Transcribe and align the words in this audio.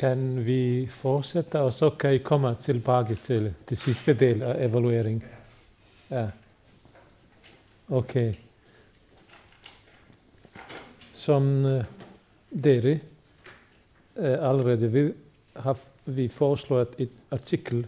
kan 0.00 0.46
vi 0.46 0.86
fortsætte, 0.86 1.60
og 1.60 1.72
så 1.72 1.90
kan 1.90 2.14
I 2.14 2.18
komme 2.18 2.54
tilbage 2.60 3.14
til 3.14 3.54
det 3.68 3.78
sidste 3.78 4.14
del 4.14 4.42
af 4.42 4.64
evaluering. 4.66 5.24
Ja. 6.10 6.28
Okay. 7.88 8.34
Som 11.12 11.64
uh, 11.64 11.84
dere 12.64 13.00
uh, 14.16 14.24
allerede 14.24 14.92
ved, 14.92 15.14
har 15.56 15.78
vi 16.06 16.28
foreslået 16.28 16.88
et 16.98 17.10
artikel 17.30 17.86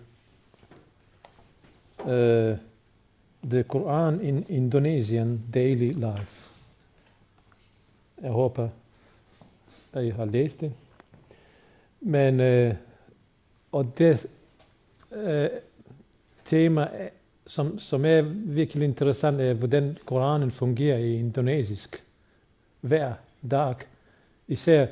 uh, 1.99 2.57
The 3.45 3.65
Quran 3.65 4.21
in 4.21 4.47
Indonesian 4.49 5.41
Daily 5.55 5.93
Life. 5.93 6.51
Jeg 8.23 8.31
håber, 8.31 8.69
at 9.93 10.05
I 10.05 10.11
har 10.11 10.25
læst 10.25 10.61
det. 10.61 10.73
Men, 12.03 12.41
øh, 12.41 12.75
og 13.72 13.98
det 13.98 14.27
øh, 15.12 15.48
tema, 16.45 16.83
øh, 16.83 17.08
som, 17.47 17.78
som 17.78 18.05
er 18.05 18.22
virkelig 18.33 18.84
interessant, 18.84 19.41
er, 19.41 19.55
hvordan 19.55 19.98
Koranen 20.06 20.50
fungerer 20.50 20.98
i 20.98 21.14
indonesisk 21.14 22.05
hver 22.80 23.14
dag. 23.50 23.75
Især, 24.48 24.86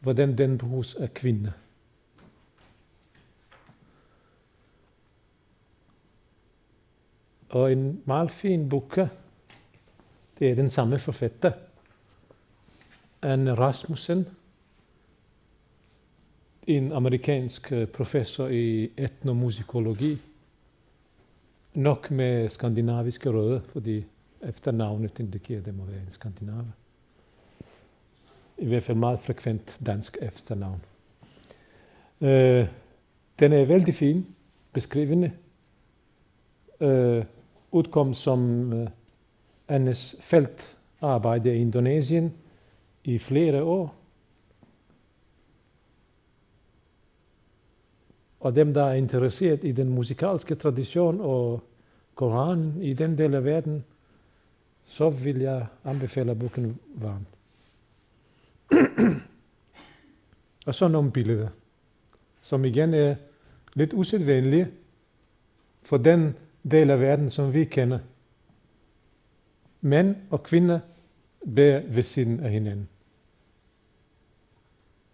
hvordan 0.00 0.38
den 0.38 0.58
bruges 0.58 0.94
af 0.94 1.14
kvinder. 1.14 1.50
Og 7.48 7.72
en 7.72 8.02
meget 8.04 8.30
fin 8.30 8.68
bukke, 8.68 9.08
det 10.38 10.50
er 10.50 10.54
den 10.54 10.70
samme 10.70 10.98
forfatter, 10.98 11.52
Anne 13.22 13.54
Rasmussen, 13.54 14.26
en 16.66 16.92
amerikansk 16.92 17.72
øh, 17.72 17.86
professor 17.86 18.46
i 18.48 18.90
etnomusikologi, 18.96 20.18
nok 21.74 22.10
med 22.10 22.48
skandinaviske 22.48 23.30
rødder, 23.30 23.60
fordi 23.72 24.04
efternavnet 24.42 25.18
indikerer, 25.18 25.58
at 25.58 25.66
det 25.66 25.76
må 25.76 25.84
være 25.84 26.00
en 26.00 26.10
skandinav. 26.10 26.64
I 28.58 28.66
hvert 28.66 28.82
fald 28.82 28.98
meget 28.98 29.18
frekvent 29.18 29.80
dansk 29.86 30.18
efternavn. 30.22 30.80
Øh, 32.20 32.68
den 33.38 33.52
er 33.52 33.64
vældig 33.64 33.94
fin, 33.94 34.26
beskrivende. 34.72 35.32
Øh, 36.80 37.24
udkom 37.70 38.14
som 38.14 38.72
uh, 38.72 38.88
Annes 39.68 40.16
feltarbejde 40.20 41.56
i 41.56 41.60
Indonesien 41.60 42.32
i 43.04 43.18
flere 43.18 43.62
år. 43.62 43.94
Og 48.44 48.54
dem, 48.56 48.74
der 48.74 48.84
er 48.84 48.94
interesseret 48.94 49.64
i 49.64 49.72
den 49.72 49.88
musikalske 49.88 50.54
tradition 50.54 51.20
og 51.20 51.62
Koranen 52.14 52.82
i 52.82 52.92
den 52.92 53.18
del 53.18 53.34
af 53.34 53.44
verden, 53.44 53.84
så 54.84 55.10
vil 55.10 55.38
jeg 55.38 55.66
anbefale 55.84 56.34
boken 56.34 56.78
varmt. 56.94 57.28
og 60.66 60.74
så 60.74 60.88
nogle 60.88 61.10
billeder, 61.10 61.48
som 62.42 62.64
igen 62.64 62.94
er 62.94 63.14
lidt 63.74 63.92
usædvanlige 63.92 64.68
for 65.82 65.96
den 65.96 66.34
del 66.70 66.90
af 66.90 67.00
verden, 67.00 67.30
som 67.30 67.52
vi 67.52 67.64
kender. 67.64 67.98
Mænd 69.80 70.16
og 70.30 70.42
kvinder 70.42 70.80
bærer 71.54 71.82
ved 71.86 72.02
siden 72.02 72.40
af 72.40 72.50
hinanden. 72.50 72.88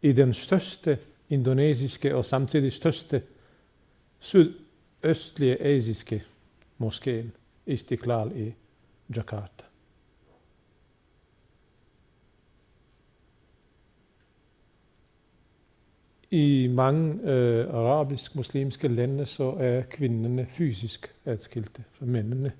I 0.02 0.12
den 0.12 0.34
største 0.34 0.98
indonesiske 1.30 2.16
og 2.16 2.24
samtidig 2.24 2.72
største 2.72 3.22
sydøstlige 4.18 5.62
asiske 5.62 6.22
moské, 6.82 7.24
Istiklal 7.66 8.32
i 8.36 8.54
Jakarta. 9.16 9.64
I 16.30 16.68
mange 16.70 17.30
øh, 17.30 17.74
arabisk-muslimske 17.74 18.88
lande 18.88 19.26
så 19.26 19.50
er 19.58 19.82
kvinderne 19.82 20.46
fysisk 20.46 21.14
adskilte 21.24 21.84
fra 21.92 22.06
mændene. 22.06 22.52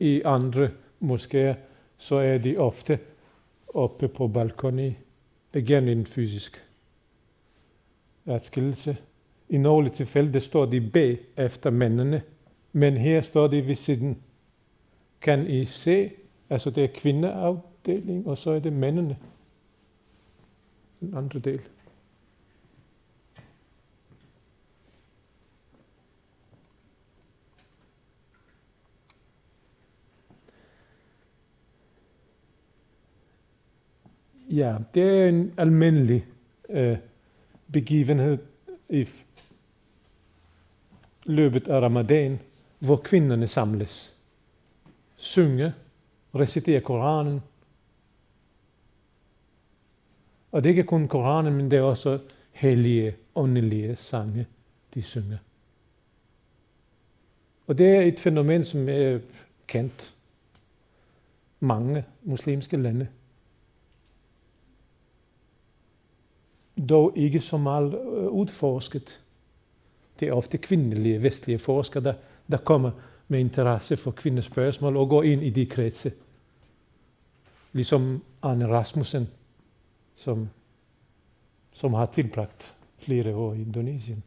I 0.00 0.22
andre 0.24 0.70
moskéer 1.02 1.54
så 1.98 2.16
er 2.16 2.38
de 2.38 2.56
ofte 2.56 2.98
oppe 3.74 4.08
på 4.08 4.28
balkoni, 4.28 4.98
igen 5.54 5.88
en 5.88 6.06
fysisk 6.06 6.64
adskillelse. 8.26 8.96
I 9.48 9.56
nogle 9.56 9.88
tilfælde 9.88 10.40
står 10.40 10.66
de 10.66 10.80
bag 10.80 11.18
efter 11.36 11.70
mændene, 11.70 12.22
men 12.72 12.96
her 12.96 13.20
står 13.20 13.46
de 13.46 13.66
ved 13.66 13.74
siden. 13.74 14.22
Kan 15.20 15.46
I 15.46 15.64
se, 15.64 16.10
altså 16.50 16.70
det 16.70 16.84
er 16.84 16.88
kvindeafdeling, 16.94 18.26
og 18.26 18.38
så 18.38 18.50
er 18.50 18.58
det 18.58 18.72
mændene. 18.72 19.16
Den 21.00 21.14
andre 21.14 21.38
del. 21.38 21.60
Ja, 34.50 34.76
det 34.94 35.02
er 35.02 35.28
en 35.28 35.54
almindelig 35.56 36.26
øh, 36.68 36.96
begivenhed 37.72 38.38
i 38.88 39.08
løbet 41.24 41.68
af 41.68 41.80
ramadan, 41.80 42.40
hvor 42.78 42.96
kvinderne 42.96 43.46
samles, 43.46 44.18
synge, 45.16 45.72
recitere 46.34 46.80
Koranen. 46.80 47.40
Og 50.52 50.64
det 50.64 50.68
er 50.68 50.72
ikke 50.72 50.84
kun 50.84 51.08
Koranen, 51.08 51.54
men 51.54 51.70
det 51.70 51.76
er 51.76 51.82
også 51.82 52.18
hellige, 52.52 53.16
åndelige 53.34 53.96
sange, 53.96 54.46
de 54.94 55.02
synger. 55.02 55.38
Og 57.66 57.78
det 57.78 57.86
er 57.86 58.00
et 58.00 58.20
fænomen, 58.20 58.64
som 58.64 58.88
er 58.88 59.18
kendt 59.66 60.14
mange 61.60 62.04
muslimske 62.22 62.76
lande. 62.76 63.08
Dog 66.88 67.12
ikke 67.16 67.40
så 67.40 67.56
meget 67.56 67.94
øh, 67.94 68.28
udforsket. 68.28 69.20
Det 70.20 70.28
er 70.28 70.32
ofte 70.32 70.58
kvindelige 70.58 71.22
vestlige 71.22 71.58
forskere, 71.58 72.02
der, 72.02 72.14
der 72.50 72.56
kommer 72.56 72.90
med 73.28 73.40
interesse 73.40 73.96
for 73.96 74.10
kvindespørgsmål 74.10 74.96
og 74.96 75.08
går 75.08 75.22
ind 75.22 75.42
i 75.42 75.50
de 75.50 75.66
kredse. 75.66 76.12
Ligesom 77.72 78.24
Anne 78.42 78.66
Rasmussen, 78.68 79.28
som, 80.16 80.48
som 81.72 81.94
har 81.94 82.06
tilbragt 82.06 82.74
flere 82.98 83.34
år 83.34 83.54
i 83.54 83.60
Indonesien. 83.60 84.22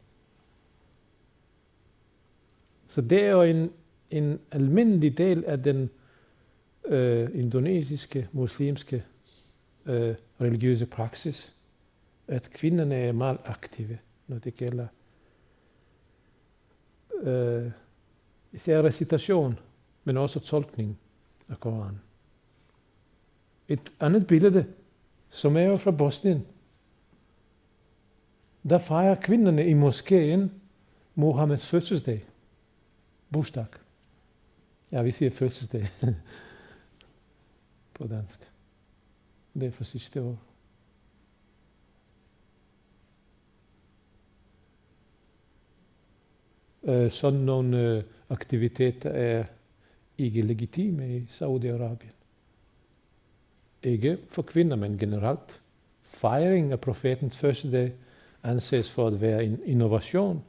Så 2.88 3.00
det 3.00 3.24
er 3.24 3.30
jo 3.30 3.42
en, 3.42 3.70
en 4.10 4.40
almindelig 4.50 5.18
del 5.18 5.44
af 5.44 5.62
den 5.62 5.90
øh, 6.84 7.30
indonesiske, 7.34 8.28
muslimske 8.32 9.04
øh, 9.86 10.14
religiøse 10.40 10.86
praksis 10.86 11.55
at 12.28 12.50
kvinderne 12.50 12.94
er 12.94 13.12
meget 13.12 13.38
aktive, 13.44 13.98
når 14.26 14.38
det 14.38 14.56
gælder 14.56 14.86
øh, 17.22 17.70
især 18.52 18.82
recitation, 18.82 19.58
men 20.04 20.16
også 20.16 20.40
tolkning 20.40 20.98
af 21.48 21.60
Koranen. 21.60 22.00
Et 23.68 23.92
andet 24.00 24.26
billede, 24.26 24.66
som 25.30 25.56
er 25.56 25.62
jo 25.62 25.76
fra 25.76 25.90
Bosnien, 25.90 26.46
der 28.68 28.78
fejrer 28.78 29.14
kvinderne 29.14 29.66
i 29.66 29.74
moskeen 29.74 30.52
Mohammeds 31.14 31.66
fødselsdag. 31.66 32.24
Bushdag. 33.32 33.66
Ja, 34.92 35.02
vi 35.02 35.10
siger 35.10 35.30
fødselsdag 35.30 35.88
på 37.94 38.06
dansk. 38.06 38.50
Det 39.54 39.62
er 39.62 39.70
fra 39.70 39.84
sidste 39.84 40.22
år. 40.22 40.38
Eh, 46.86 47.10
sådan 47.10 47.40
nogle 47.40 47.80
øh, 47.80 48.02
aktiviteter 48.30 49.10
er 49.10 49.44
ikke 50.18 50.42
legitime 50.42 51.16
i 51.16 51.20
Saudi-Arabien. 51.20 52.14
Ikke 53.82 54.18
for 54.28 54.42
kvinder, 54.42 54.76
men 54.76 54.98
generelt. 54.98 55.60
Fejring 56.02 56.72
af 56.72 56.80
profetens 56.80 57.38
første 57.38 57.72
dag 57.72 57.92
anses 58.42 58.90
for 58.90 59.06
at 59.06 59.20
være 59.20 59.44
en 59.44 59.60
innovation. 59.64 60.42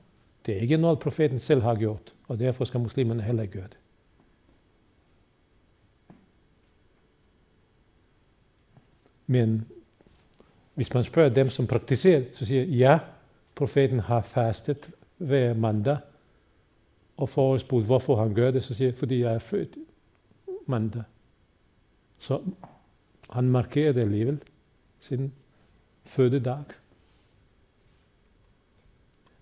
Det 0.46 0.58
er 0.58 0.62
ikke 0.62 0.78
noget, 0.78 1.00
profeten 1.00 1.40
selv 1.40 1.62
har 1.62 1.76
gjort, 1.76 2.14
og 2.28 2.40
derfor 2.40 2.66
skal 2.66 2.80
muslimerne 2.80 3.22
heller 3.22 3.42
ikke 3.44 3.54
gøre 3.54 3.68
det. 3.68 3.78
Men 9.28 9.66
hvis 10.74 10.94
man 10.94 11.04
spørger 11.04 11.30
dem, 11.30 11.50
som 11.50 11.68
praktiserer, 11.68 12.24
så 12.34 12.46
siger 12.46 12.64
ja, 12.64 13.00
profeten 13.56 14.00
har 14.00 14.22
fastet 14.22 14.90
hver 15.18 15.54
mandag, 15.54 15.98
og 17.18 17.30
forespurgt, 17.30 17.86
hvorfor 17.86 18.16
han 18.16 18.34
gør 18.34 18.52
det, 18.52 18.64
så 18.64 18.74
siger 18.74 18.90
jeg, 18.90 18.98
fordi 18.98 19.20
jeg 19.22 19.34
er 19.34 19.40
født 19.40 19.78
mandag. 20.68 21.04
Så 22.20 22.42
han 23.30 23.50
markerer 23.50 23.94
det 23.94 24.02
alligevel, 24.02 24.42
sin 25.00 25.34
fødedag. 26.06 26.64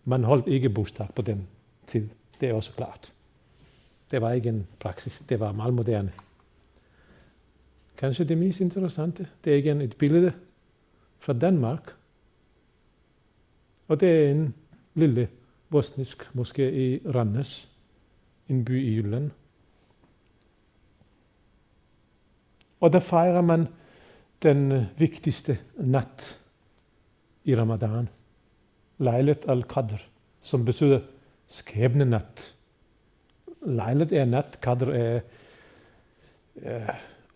Man 0.05 0.23
holdt 0.23 0.47
ikke 0.47 0.69
bostad 0.69 1.07
på 1.15 1.21
den 1.21 1.47
tid. 1.87 2.09
Det 2.39 2.49
er 2.49 2.53
også 2.53 2.71
klart. 2.71 3.13
Det 4.11 4.21
var 4.21 4.31
ikke 4.31 4.49
en 4.49 4.67
praksis. 4.79 5.23
Det 5.29 5.39
var 5.39 5.51
meget 5.51 5.73
moderne. 5.73 6.13
Kanskje 7.97 8.25
det 8.25 8.37
mest 8.37 8.59
interessante, 8.59 9.27
det 9.43 9.53
er 9.53 9.57
igen 9.57 9.81
et 9.81 9.97
billede 9.97 10.33
fra 11.19 11.33
Danmark. 11.33 11.95
Og 13.87 13.99
det 13.99 14.09
er 14.09 14.31
en 14.31 14.55
lille 14.93 15.29
bosnisk 15.75 16.23
moské 16.35 16.69
i 16.71 17.01
Rannes, 17.03 17.67
en 18.47 18.63
by 18.65 18.77
i 18.79 18.93
Jylland. 18.95 19.31
Og 22.79 22.93
der 22.93 22.99
fejrer 22.99 23.41
man 23.41 23.67
den 24.43 24.71
øh, 24.71 24.99
vigtigste 24.99 25.57
nat 25.77 26.39
i 27.43 27.55
ramadan. 27.55 28.09
Lejlet 28.97 29.45
al-Qadr, 29.47 29.99
som 30.41 30.65
betyder 30.65 30.99
skæbnenat. 31.47 32.55
Lejlet 33.65 34.13
er 34.13 34.25
nat, 34.25 34.59
Qadr 34.61 34.89
er 34.89 35.19
øh, 36.55 36.89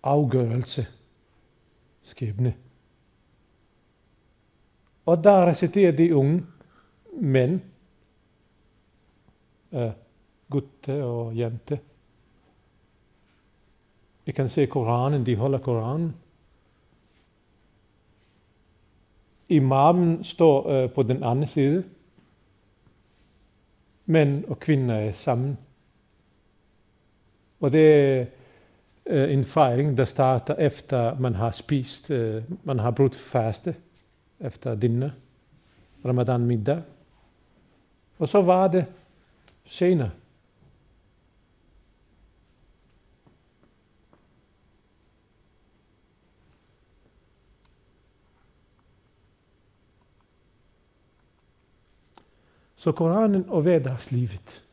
afgørelse, 0.03 0.87
skæbne. 2.03 2.53
Og 5.05 5.23
der 5.23 5.45
reciterer 5.45 5.91
de 5.91 6.15
unge 6.15 6.45
mænd, 7.13 7.61
eh, 9.71 9.91
gutte 10.49 11.03
og 11.03 11.37
jente. 11.37 11.79
I 14.25 14.31
kan 14.31 14.49
se 14.49 14.65
Koranen, 14.65 15.25
de 15.25 15.35
holder 15.35 15.59
Koranen. 15.59 16.15
Imamen 19.49 20.23
står 20.23 20.69
øh, 20.69 20.91
på 20.91 21.03
den 21.03 21.23
anden 21.23 21.47
side. 21.47 21.83
Mænd 24.05 24.45
og 24.45 24.59
kvinder 24.59 24.95
er 24.95 25.11
sammen. 25.11 25.57
Og 27.59 27.71
det 27.71 27.93
er 27.93 28.25
øh, 29.05 29.33
en 29.33 29.45
fejring, 29.45 29.97
der 29.97 30.05
starter 30.05 30.55
efter 30.55 31.19
man 31.19 31.35
har 31.35 31.51
spist, 31.51 32.11
øh, 32.11 32.43
man 32.63 32.79
har 32.79 32.91
brudt 32.91 33.15
faste 33.15 33.75
efter 34.39 34.75
dinner, 34.75 35.09
ramadan 36.05 36.41
middag. 36.41 36.81
Og 38.19 38.29
så 38.29 38.41
var 38.41 38.67
det 38.67 38.85
senere. 39.69 40.11
Så 52.75 52.91
Koranen 52.91 53.49
og 53.49 53.61
hverdagslivet. 53.61 54.63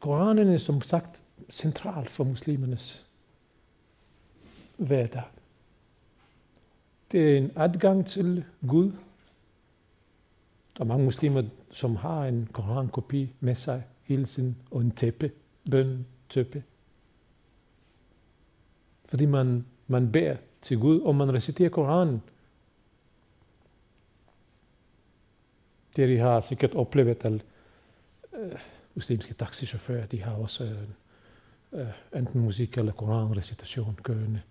Koranen 0.00 0.48
er 0.48 0.58
som 0.58 0.82
sagt 0.82 1.22
central 1.50 2.08
for 2.08 2.24
muslimernes 2.24 3.06
hverdag. 4.76 5.22
Det 7.12 7.32
er 7.32 7.38
en 7.38 7.50
adgang 7.56 8.06
til 8.06 8.44
Gud. 8.68 8.92
Der 10.76 10.84
er 10.84 10.84
mange 10.84 11.04
muslimer, 11.04 11.42
som 11.70 11.96
har 11.96 12.24
en 12.24 12.48
korankopi 12.52 13.32
med 13.40 13.54
sig 13.54 13.82
hele 14.02 14.24
tiden, 14.24 14.56
og 14.70 14.80
en 14.80 14.90
tæppe, 14.90 15.32
bøn, 15.70 16.06
tæppe. 16.30 16.64
Fordi 19.04 19.26
man, 19.26 19.66
man 19.86 20.12
beder 20.12 20.36
til 20.60 20.78
Gud, 20.78 21.00
og 21.00 21.14
man 21.14 21.34
reciterer 21.34 21.68
Koranen. 21.68 22.22
Det 25.96 26.08
de 26.08 26.18
har 26.18 26.40
sikkert 26.40 26.74
oplevet, 26.74 27.24
at 27.24 27.44
øh, 28.38 28.58
muslimske 28.94 29.34
taxichauffører, 29.34 30.06
de 30.06 30.22
har 30.22 30.32
også 30.32 30.64
øh, 30.64 31.80
øh 31.80 32.18
enten 32.18 32.40
musik 32.40 32.78
eller 32.78 32.92
koranrecitation 32.92 33.98
kørende. 34.02 34.42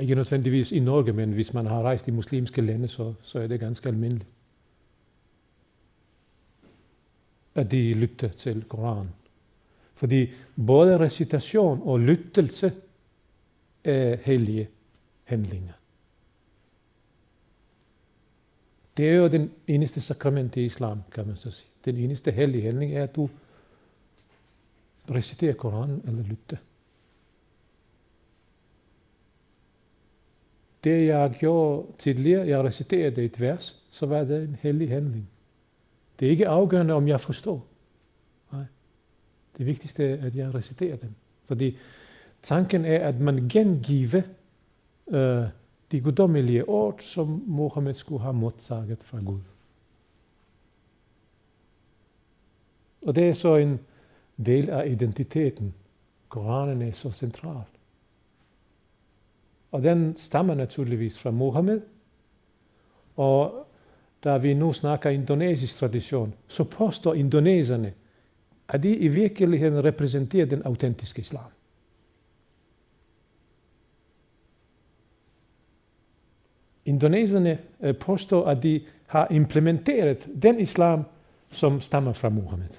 Ikke 0.00 0.14
nødvendigvis 0.14 0.72
i 0.72 0.80
Norge, 0.80 1.12
men 1.12 1.32
hvis 1.32 1.54
man 1.54 1.66
har 1.66 1.82
rejst 1.82 2.08
i 2.08 2.10
muslimske 2.10 2.62
lande, 2.62 2.88
så, 2.88 3.14
så 3.22 3.40
er 3.40 3.46
det 3.46 3.60
ganske 3.60 3.88
almindeligt. 3.88 4.28
At 7.54 7.70
de 7.70 7.92
lytter 7.92 8.28
til 8.28 8.64
Koranen. 8.64 9.10
Fordi 9.94 10.30
både 10.66 10.98
recitation 10.98 11.82
og 11.82 12.00
lyttelse 12.00 12.72
er 13.84 14.16
hellige 14.16 14.68
handlinger. 15.24 15.72
Det 18.96 19.08
er 19.08 19.14
jo 19.14 19.28
den 19.28 19.50
eneste 19.66 20.00
sakrament 20.00 20.56
i 20.56 20.64
islam, 20.64 21.02
kan 21.12 21.26
man 21.26 21.36
så 21.36 21.50
sige. 21.50 21.68
Den 21.84 21.96
eneste 21.96 22.30
hellige 22.30 22.62
handling 22.62 22.92
er, 22.94 23.02
at 23.02 23.16
du 23.16 23.30
reciterer 25.10 25.54
Koranen 25.54 26.02
eller 26.04 26.22
lytter. 26.22 26.56
Det 30.86 31.06
jeg 31.06 31.36
gjorde 31.38 31.86
tidligere, 31.98 32.46
jeg 32.46 32.64
reciterede 32.64 33.24
et 33.24 33.40
vers, 33.40 33.82
så 33.90 34.06
var 34.06 34.24
det 34.24 34.42
en 34.42 34.56
hellig 34.60 34.90
handling. 34.90 35.28
Det 36.20 36.26
er 36.26 36.30
ikke 36.30 36.48
afgørende, 36.48 36.94
om 36.94 37.08
jeg 37.08 37.20
forstår. 37.20 37.66
Nej. 38.52 38.64
Det 39.58 39.66
vigtigste 39.66 40.04
er, 40.04 40.26
at 40.26 40.36
jeg 40.36 40.54
reciterer 40.54 40.96
dem. 40.96 41.10
Fordi 41.44 41.76
tanken 42.42 42.84
er, 42.84 43.08
at 43.08 43.20
man 43.20 43.48
gengiver 43.48 44.22
øh, 45.08 45.44
de 45.92 46.00
guddommelige 46.00 46.68
ord, 46.68 47.00
som 47.00 47.42
Mohammed 47.46 47.94
skulle 47.94 48.22
have 48.22 48.34
modtaget 48.34 49.02
fra 49.02 49.18
Gud. 49.24 49.40
Og 53.02 53.14
det 53.14 53.28
er 53.28 53.32
så 53.32 53.56
en 53.56 53.80
del 54.46 54.70
af 54.70 54.88
identiteten. 54.90 55.74
Koranen 56.28 56.82
er 56.82 56.92
så 56.92 57.10
central. 57.10 57.75
Og 59.70 59.82
den 59.82 60.16
stammer 60.16 60.54
naturligvis 60.54 61.18
fra 61.18 61.30
Mohammed. 61.30 61.80
Og 63.16 63.66
da 64.24 64.36
vi 64.36 64.54
nu 64.54 64.72
snakker 64.72 65.10
indonesisk 65.10 65.76
tradition, 65.76 66.34
så 66.48 66.64
påstår 66.64 67.14
indoneserne, 67.14 67.92
at 68.68 68.82
de 68.82 68.96
i 68.96 69.08
virkeligheden 69.08 69.84
repræsenterer 69.84 70.46
den 70.46 70.62
autentiske 70.62 71.20
islam. 71.20 71.50
Indoneserne 76.84 77.58
eh, 77.80 77.96
påstår, 77.96 78.46
at 78.46 78.62
de 78.62 78.80
har 79.06 79.28
implementeret 79.30 80.28
den 80.42 80.60
islam, 80.60 81.04
som 81.50 81.80
stammer 81.80 82.12
fra 82.12 82.28
Mohammed. 82.28 82.70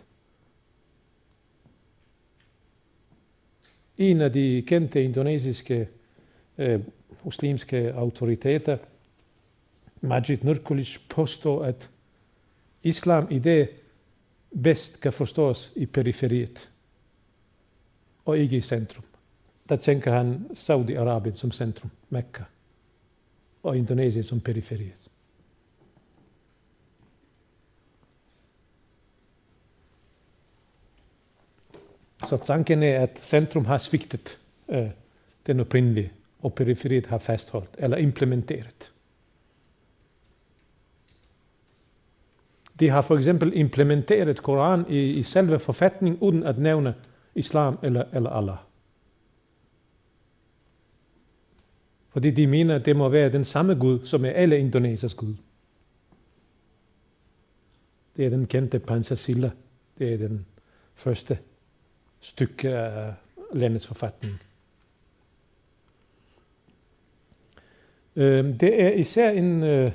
En 3.97 4.21
af 4.21 4.33
de 4.33 4.63
kendte 4.67 5.03
indonesiske 5.03 5.87
øh, 6.57 6.81
muslimske 7.23 7.93
autoriteter, 7.93 8.77
Majid 10.01 10.37
Nurkulic, 10.43 10.97
påstår, 11.09 11.63
at 11.63 11.89
islam 12.83 13.27
i 13.31 13.39
det 13.39 13.69
bedst 14.63 15.01
kan 15.01 15.13
forstås 15.13 15.71
i 15.75 15.85
periferiet, 15.85 16.69
og 18.25 18.37
ikke 18.37 18.57
i 18.57 18.61
centrum. 18.61 19.03
Der 19.69 19.75
tænker 19.75 20.13
han 20.13 20.45
Saudi-Arabien 20.53 21.35
som 21.35 21.51
centrum, 21.51 21.91
Mekka 22.09 22.43
og 23.63 23.77
Indonesien 23.77 24.23
som 24.23 24.39
periferiet. 24.39 25.09
Så 32.29 32.37
tanken 32.37 32.83
er, 32.83 32.99
at 32.99 33.19
centrum 33.21 33.65
har 33.65 33.77
svigtet 33.77 34.39
øh, 34.69 34.77
eh, 34.77 34.89
den 35.47 35.59
oprindelige, 35.59 36.11
og 36.39 36.53
periferiet 36.53 37.05
har 37.05 37.17
fastholdt 37.17 37.75
eller 37.77 37.97
implementeret. 37.97 38.93
De 42.79 42.89
har 42.89 43.01
for 43.01 43.17
eksempel 43.17 43.51
implementeret 43.55 44.43
Koran 44.43 44.85
i, 44.89 44.99
i 44.99 45.23
selve 45.23 45.59
forfatningen, 45.59 46.19
uden 46.19 46.43
at 46.43 46.57
nævne 46.57 46.95
islam 47.35 47.79
eller, 47.83 48.03
eller 48.13 48.29
Allah. 48.29 48.57
Fordi 52.09 52.31
de 52.31 52.47
mener, 52.47 52.75
at 52.75 52.85
det 52.85 52.95
må 52.95 53.09
være 53.09 53.31
den 53.31 53.45
samme 53.45 53.75
Gud, 53.75 54.05
som 54.05 54.25
er 54.25 54.29
alle 54.29 54.59
Indonesias 54.59 55.13
Gud. 55.13 55.35
Det 58.15 58.25
er 58.25 58.29
den 58.29 58.47
kendte 58.47 58.79
Pansasilla. 58.79 59.51
Det 59.97 60.13
er 60.13 60.17
den 60.17 60.45
første 60.95 61.39
stykke 62.19 62.69
af 62.69 63.13
landets 63.53 63.87
forfatning. 63.87 64.33
Øh, 68.17 68.59
det 68.59 68.81
er 68.81 68.89
især 68.89 69.29
en 69.29 69.63
øh, 69.63 69.91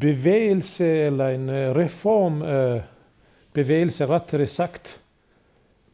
bevægelse 0.00 0.86
eller 0.86 1.28
en 1.28 1.48
øh, 1.48 1.76
reform 1.76 2.42
øh, 2.42 2.82
bevægelse, 3.52 4.06
rettere 4.06 4.46
sagt, 4.46 5.00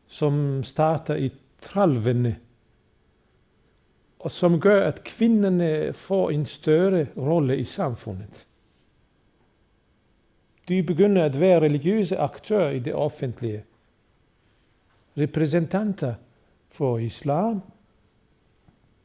som 0.06 0.64
starter 0.64 1.14
i 1.14 1.32
30'erne, 1.62 2.34
og 4.18 4.30
som 4.30 4.60
gør, 4.60 4.86
at 4.88 5.04
kvinderne 5.04 5.92
får 5.92 6.30
en 6.30 6.46
større 6.46 7.06
rolle 7.16 7.58
i 7.58 7.64
samfundet. 7.64 8.46
De 10.68 10.82
begynder 10.82 11.24
at 11.24 11.40
være 11.40 11.60
religiøse 11.60 12.18
aktører 12.18 12.70
i 12.70 12.78
det 12.78 12.94
offentlige. 12.94 13.64
Repræsentanter 15.18 16.14
for 16.70 16.98
islam, 16.98 17.62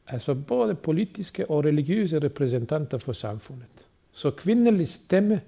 altså 0.08 0.34
både 0.34 0.74
politiske 0.74 1.50
og 1.50 1.64
religiøse 1.64 2.18
repræsentanter 2.18 2.98
for 2.98 3.12
samfundet. 3.12 3.86
Så 4.12 4.30
kvindelig 4.30 4.88
stemme 4.88 5.40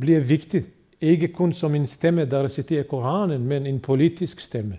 bliver 0.00 0.20
vigtig, 0.20 0.64
ikke 1.00 1.28
kun 1.28 1.52
som 1.52 1.74
en 1.74 1.86
stemme, 1.86 2.24
der 2.24 2.42
reciterer 2.42 2.82
Koranen, 2.82 3.44
men 3.44 3.66
en 3.66 3.80
politisk 3.80 4.40
stemme. 4.40 4.78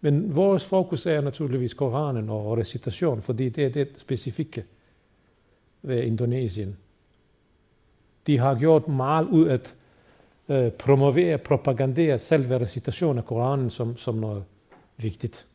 Men 0.00 0.36
vores 0.36 0.64
fokus 0.64 1.06
er 1.06 1.20
naturligvis 1.20 1.74
Koranen 1.74 2.30
og 2.30 2.58
recitation, 2.58 3.22
fordi 3.22 3.48
det 3.48 3.64
er 3.64 3.68
det 3.68 3.88
specifikke 3.96 4.64
ved 5.82 6.02
Indonesien. 6.02 6.76
De 8.26 8.38
har 8.38 8.58
gjort 8.58 8.88
meget 8.88 9.26
ud 9.26 9.48
at 9.48 9.74
øh, 10.48 10.70
promovere, 10.70 11.38
propagandere 11.38 12.18
selve 12.18 12.60
recitation 12.60 13.18
af 13.18 13.24
Koranen 13.24 13.70
som, 13.70 13.96
som 13.96 14.14
noget 14.14 14.44
vigtigt. 14.96 15.46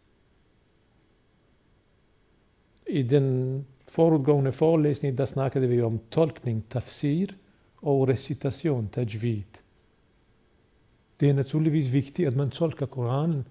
I 2.86 3.04
den 3.04 3.66
forudgående 3.88 4.52
föreläsningen 4.52 5.16
där 5.16 5.26
snackade 5.26 5.68
vi 5.68 5.82
om 5.82 6.00
tolkning, 6.10 6.62
tafsir 6.62 7.36
och 7.76 8.08
recitation, 8.08 8.90
tajvid. 8.90 9.58
Det 11.18 11.30
är 11.30 11.34
naturligtvis 11.34 11.88
viktigt 11.88 12.28
att 12.28 12.36
man 12.36 12.52
tolkar 12.52 12.86
Koranen, 12.86 13.46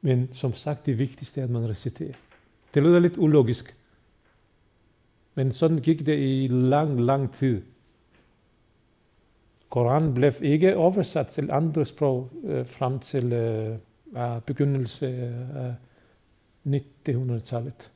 men 0.00 0.28
som 0.34 0.52
sagt, 0.52 0.84
det 0.84 0.92
viktigaste 0.92 1.40
är 1.40 1.44
att 1.44 1.50
man 1.50 1.68
reciterar. 1.68 2.16
Det 2.70 2.80
låter 2.80 3.00
lite 3.00 3.20
ologiskt, 3.20 3.74
men 5.34 5.52
sådan 5.52 5.78
gik 5.78 6.06
det 6.06 6.16
i 6.16 6.48
lang, 6.48 7.00
lang 7.00 7.28
tid. 7.28 7.62
Koranen 9.68 10.14
blev 10.14 10.32
ikke 10.42 10.76
oversat 10.76 11.26
til 11.26 11.50
andre 11.52 11.86
sprog 11.86 12.30
øh, 12.44 12.60
eh, 12.60 12.66
frem 12.66 12.98
til 12.98 13.32
øh, 13.32 13.72
eh, 13.72 13.78
begyndelse 14.46 15.06
af 15.54 15.74
1900-tallet. 16.66 17.90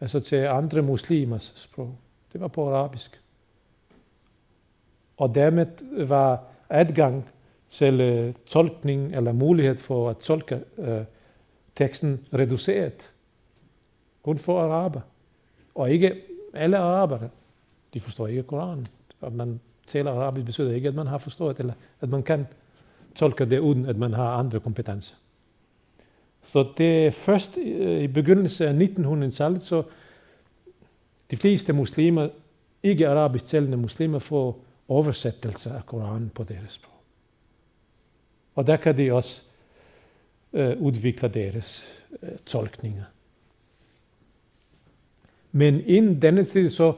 Altså 0.00 0.20
til 0.20 0.36
andre 0.36 0.82
muslimers 0.82 1.52
sprog. 1.56 1.96
Det 2.32 2.40
var 2.40 2.48
på 2.48 2.74
arabisk. 2.74 3.20
Og 5.16 5.34
dermed 5.34 6.06
var 6.06 6.44
adgang 6.68 7.28
til 7.70 8.26
uh, 8.28 8.34
tolkning 8.46 9.14
eller 9.14 9.32
mulighed 9.32 9.76
for 9.76 10.10
at 10.10 10.16
tolke 10.16 10.60
uh, 10.76 10.86
teksten 11.76 12.26
reduceret. 12.34 13.12
Kun 14.22 14.38
for 14.38 14.62
araber. 14.62 15.00
Og 15.74 15.90
ikke 15.90 16.14
alle 16.54 16.78
arabere. 16.78 17.28
De 17.94 18.00
forstår 18.00 18.26
ikke 18.26 18.42
Koranen. 18.42 18.86
At 19.22 19.32
man 19.32 19.60
taler 19.86 20.12
arabisk 20.12 20.46
betyder 20.46 20.74
ikke, 20.74 20.88
at 20.88 20.94
man 20.94 21.06
har 21.06 21.18
forstået, 21.18 21.58
eller 21.58 21.72
at 22.00 22.08
man 22.08 22.22
kan 22.22 22.46
tolke 23.14 23.44
det 23.44 23.58
uden, 23.58 23.86
at 23.86 23.96
man 23.96 24.12
har 24.12 24.30
andre 24.30 24.60
kompetencer. 24.60 25.14
Så 26.48 26.72
det 26.78 27.06
er 27.06 27.10
først 27.10 27.58
øh, 27.58 28.02
i 28.02 28.06
begyndelsen 28.06 28.82
af 28.82 28.86
1900-tallet, 28.86 29.64
så 29.64 29.82
de 31.30 31.36
fleste 31.36 31.72
muslimer, 31.72 32.28
ikke 32.82 33.08
arabisk 33.08 33.44
talende 33.44 33.76
muslimer, 33.76 34.18
får 34.18 34.64
oversættelse 34.88 35.70
af 35.70 35.86
Koranen 35.86 36.30
på 36.30 36.44
deres 36.44 36.72
sprog. 36.72 36.94
Og 38.54 38.66
der 38.66 38.76
kan 38.76 38.96
de 38.96 39.12
også 39.12 39.42
øh, 40.52 40.80
udvikle 40.80 41.28
deres 41.28 41.86
øh, 42.22 42.38
tolkninger. 42.46 43.04
Men 45.52 45.80
inden 45.86 46.22
denne 46.22 46.44
tid, 46.44 46.70
så, 46.70 46.94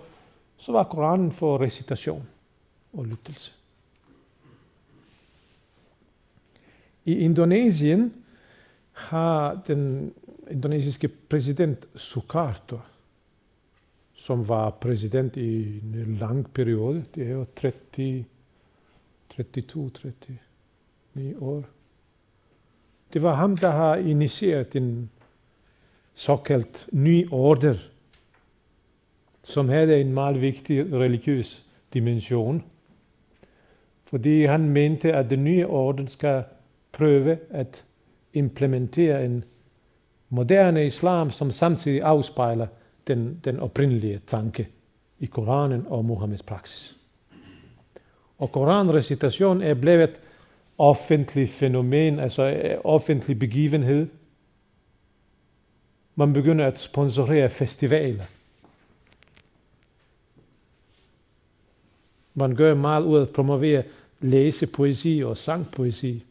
så 0.57 0.73
var 0.73 0.85
Koranen 0.85 1.33
for 1.33 1.61
recitation 1.61 2.28
og 2.92 3.07
lyttelse. 3.07 3.52
I 7.04 7.14
Indonesien 7.14 8.14
har 9.00 9.62
den 9.66 10.12
indonesiske 10.50 11.09
præsident 11.09 11.88
Sukarto, 11.97 12.78
som 14.14 14.49
var 14.49 14.71
præsident 14.71 15.37
i 15.37 15.78
en 15.78 16.16
lang 16.21 16.52
periode, 16.52 17.04
det 17.14 17.26
er 17.26 17.30
jo 17.30 17.47
30, 17.57 18.25
32, 19.30 19.90
39 21.14 21.42
år. 21.42 21.64
Det 23.12 23.23
var 23.23 23.35
ham, 23.35 23.57
der 23.57 23.71
har 23.71 23.97
initieret 23.97 24.76
en 24.76 25.11
såkaldt 26.14 26.88
ny 26.92 27.28
order, 27.30 27.75
som 29.42 29.69
havde 29.69 30.00
en 30.00 30.12
meget 30.12 30.40
vigtig 30.40 30.92
religiøs 30.92 31.66
dimension. 31.95 32.64
Fordi 34.04 34.45
han 34.45 34.69
mente, 34.69 35.12
at 35.12 35.30
den 35.30 35.45
nye 35.45 35.66
orden 35.66 36.09
skal 36.09 36.45
prøve 36.92 37.38
at 37.50 37.85
implementere 38.32 39.25
en 39.25 39.44
moderne 40.28 40.87
islam, 40.87 41.30
som 41.30 41.50
samtidig 41.50 42.02
afspejler 42.02 42.66
den, 43.06 43.40
den 43.44 43.60
oprindelige 43.60 44.20
tanke 44.26 44.68
i 45.18 45.26
Koranen 45.26 45.87
og 45.87 46.04
Muhammeds 46.04 46.42
praksis. 46.42 46.96
Og 48.38 48.52
koranrecitation 48.52 49.62
er 49.62 49.75
blevet 49.75 50.20
offentlig 50.78 51.49
fænomen, 51.49 52.18
altså 52.18 52.50
øh, 52.50 52.78
offentlig 52.84 53.38
begivenhed. 53.38 54.06
Man 56.14 56.32
begynder 56.32 56.66
at 56.66 56.78
sponsorere 56.78 57.49
festivaler. 57.49 58.25
Man 62.34 62.56
gør 62.56 62.75
meget 62.75 63.04
ud 63.04 63.18
af 63.18 63.22
at 63.22 63.30
promovere 63.30 63.82
læsepoesi 64.20 65.22
og 65.25 65.37
sangpoesi. 65.37 66.25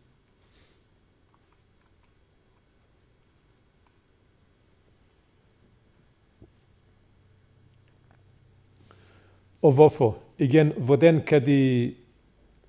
Og 9.61 9.71
hvorfor? 9.71 10.17
Igen, 10.37 10.71
hvordan 10.77 11.23
kan 11.25 11.45
de 11.45 11.93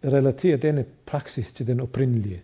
relatere 0.05 0.57
denne 0.57 0.85
praksis 1.07 1.53
til 1.53 1.67
den 1.67 1.81
oprindelige? 1.81 2.43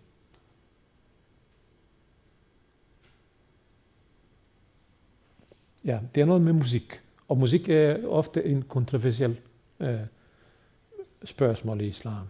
Ja, 5.85 6.01
det 6.15 6.21
er 6.21 6.25
noget 6.25 6.43
med 6.43 6.53
musik. 6.53 7.01
Og 7.29 7.39
musik 7.39 7.69
er 7.69 8.07
ofte 8.07 8.45
en 8.45 8.63
kontroversiel 8.63 9.41
øh, 9.81 10.01
spørgsmål 11.25 11.81
i 11.81 11.87
islam. 11.87 12.27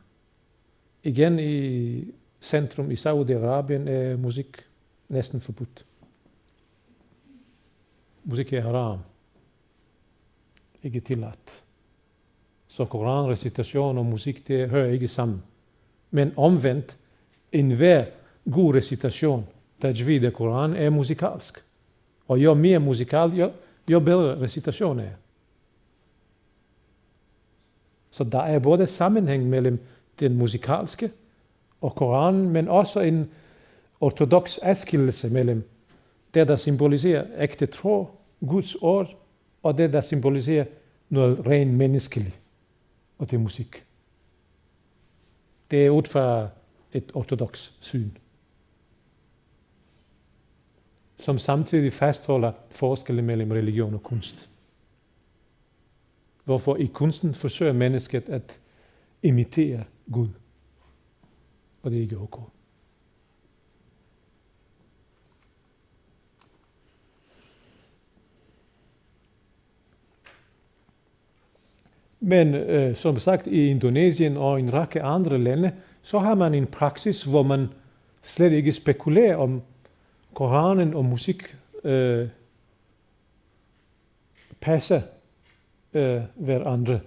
Igen 1.03 1.39
i 1.39 2.05
centrum 2.41 2.91
i 2.91 2.95
Saudi-Arabien 2.95 3.89
er 3.89 4.17
musik 4.17 4.67
næsten 5.09 5.41
forbudt. 5.41 5.87
Musik 8.25 8.53
er 8.53 8.61
haram. 8.61 8.99
Ikke 10.83 11.01
tilladt. 11.01 11.66
Så 12.77 12.85
koranrecitation 12.85 13.99
og 13.99 14.07
musik, 14.07 14.49
det 14.49 14.69
hører 14.69 14.91
ikke 14.93 15.09
sammen. 15.09 15.43
Men 16.11 16.33
omvendt, 16.37 16.97
enhver 17.53 18.05
god 18.53 18.75
recitation, 18.75 19.47
tajvid 19.81 20.25
af 20.25 20.33
Koran, 20.33 20.75
er 20.75 20.91
musikalsk. 20.91 21.65
Og 22.29 22.39
jo 22.39 22.55
mere 22.55 22.79
musikal, 22.79 23.31
jo, 23.31 23.53
jo 23.91 24.01
bedre 24.01 24.41
recitation 24.41 24.99
er. 24.99 25.11
Så 28.11 28.25
der 28.25 28.41
er 28.41 28.59
både 28.59 28.87
sammenhæng 28.87 29.47
mellem 29.49 29.79
den 30.21 30.35
musikalske 30.35 31.11
og 31.81 31.95
Koranen, 31.95 32.49
men 32.51 32.69
også 32.69 33.01
en 33.01 33.31
ortodox 34.01 34.59
adskillelse 34.63 35.31
mellem 35.31 35.69
det, 36.35 36.49
der 36.49 36.57
symboliserer 36.57 37.25
ægte 37.39 37.67
tro, 37.67 38.09
Guds 38.47 38.75
ord, 38.75 39.15
og 39.63 39.79
det, 39.79 39.93
der 39.93 40.01
symboliserer 40.01 40.65
noget 41.09 41.47
rent 41.47 41.75
menneskeligt 41.75 42.41
og 43.19 43.31
det 43.31 43.37
er 43.37 43.41
musik. 43.41 43.87
Det 45.71 45.87
er 45.87 45.91
ud 45.91 46.03
fra 46.03 46.49
et 46.93 47.11
ortodox 47.15 47.73
syn, 47.81 48.11
som 51.19 51.39
samtidig 51.39 51.93
fastholder 51.93 52.53
forskelle 52.71 53.23
mellem 53.23 53.51
religion 53.51 53.95
og 53.95 54.03
kunst. 54.03 54.51
Hvorfor 56.45 56.77
i 56.77 56.87
kunsten 56.87 57.35
forsøger 57.35 57.73
mennesket 57.73 58.29
at 58.29 58.61
imitere 59.23 59.85
Gud. 60.13 60.29
Og 61.83 61.91
det 61.91 61.99
er 61.99 62.03
ikke 62.03 62.19
okay. 62.19 62.56
Men 72.27 72.55
øh, 72.55 72.97
som 72.97 73.19
sagt, 73.19 73.47
i 73.47 73.71
Indonesien 73.71 74.37
og 74.37 74.61
en 74.61 74.73
række 74.73 75.03
andre 75.03 75.39
lande, 75.39 75.73
så 76.03 76.19
har 76.19 76.35
man 76.35 76.55
en 76.55 76.67
praksis, 76.67 77.23
hvor 77.23 77.43
man 77.43 77.69
slet 78.23 78.53
ikke 78.53 78.73
spekulerer 78.73 79.37
om 79.37 79.63
Koranen 80.35 80.95
og 80.95 81.05
musik 81.05 81.57
øh, 81.85 82.29
passer 84.61 85.03
øh, 85.95 86.21
hverandre. 86.35 87.01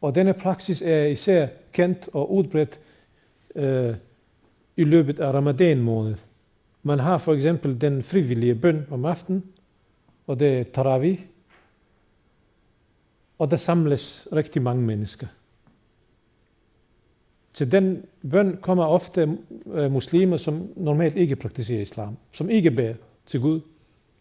Og 0.00 0.14
denne 0.14 0.34
praksis 0.34 0.82
er 0.82 1.04
især 1.04 1.48
kendt 1.72 2.08
og 2.12 2.34
udbredt 2.34 2.80
øh, 3.54 3.94
i 4.76 4.84
løbet 4.84 5.20
af 5.20 5.32
ramadan 5.32 5.80
måned. 5.80 6.14
Man 6.82 6.98
har 6.98 7.18
for 7.18 7.34
eksempel 7.34 7.80
den 7.80 8.02
frivillige 8.02 8.54
bøn 8.54 8.86
om 8.90 9.04
aftenen, 9.04 9.44
og 10.26 10.40
det 10.40 10.58
er 10.58 10.64
tarawih, 10.64 11.18
og 13.38 13.50
der 13.50 13.56
samles 13.56 14.28
rigtig 14.32 14.62
mange 14.62 14.82
mennesker. 14.82 15.26
Til 17.54 17.72
den 17.72 18.04
bøn 18.30 18.58
kommer 18.60 18.84
ofte 18.84 19.38
øh, 19.72 19.92
muslimer, 19.92 20.36
som 20.36 20.68
normalt 20.76 21.16
ikke 21.16 21.36
praktiserer 21.36 21.80
islam, 21.80 22.16
som 22.32 22.50
ikke 22.50 22.70
bærer 22.70 22.94
til 23.26 23.40
Gud. 23.40 23.60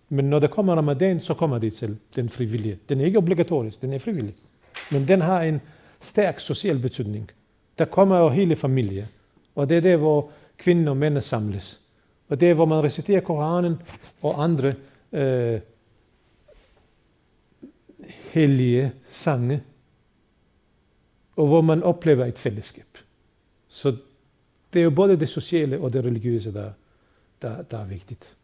Men 0.10 0.26
når 0.26 0.40
der 0.40 0.48
kommer 0.48 0.76
ramadan, 0.76 1.20
så 1.20 1.34
kommer 1.34 1.58
de 1.58 1.70
til 1.70 1.98
den 2.16 2.30
frivillige. 2.30 2.78
Den 2.90 3.02
er 3.02 3.06
ikke 3.06 3.18
obligatorisk, 3.18 3.82
den 3.82 3.94
er 3.94 4.00
frivillig. 4.00 4.34
Men 4.92 5.08
den 5.08 5.22
har 5.22 5.42
en 5.42 5.62
stærk 6.02 6.40
social 6.40 6.80
betydning. 6.80 7.32
Der 7.80 7.86
kommer 7.86 8.18
jo 8.20 8.30
hele 8.30 8.56
familie, 8.56 9.08
og 9.56 9.70
det 9.70 9.78
er 9.78 9.82
der, 9.82 9.98
hvor 9.98 10.30
kvinder 10.58 10.90
og 10.90 10.98
mænd 10.98 11.20
samles. 11.20 11.82
Og 12.30 12.40
det 12.40 12.50
er, 12.50 12.54
hvor 12.54 12.66
man 12.66 12.84
reciterer 12.84 13.20
Koranen 13.20 13.76
og 14.22 14.44
andre 14.44 14.74
øh, 15.12 15.60
hellige 18.36 18.92
sange, 19.12 19.64
og 21.36 21.48
hvor 21.48 21.62
man 21.62 21.84
oplever 21.84 22.26
et 22.26 22.40
fællesskab. 22.40 22.98
Så 23.68 23.98
det 24.74 24.80
er 24.80 24.84
jo 24.84 24.90
både 24.90 25.20
det 25.20 25.30
sociale 25.30 25.80
og 25.80 25.94
det 25.94 26.06
religiøse, 26.06 26.54
der, 26.54 26.72
der, 27.42 27.62
der 27.62 27.78
er 27.78 27.86
vigtigt. 27.86 28.38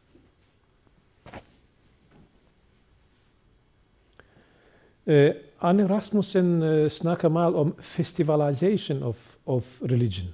Eh, 5.07 5.29
uh, 5.29 5.35
Anne 5.61 5.89
Rasmussen 5.89 6.63
uh, 6.63 6.87
snakker 6.87 7.29
meget 7.29 7.55
om 7.55 7.75
festivalization 7.79 9.03
of, 9.03 9.35
of 9.45 9.81
religion. 9.81 10.27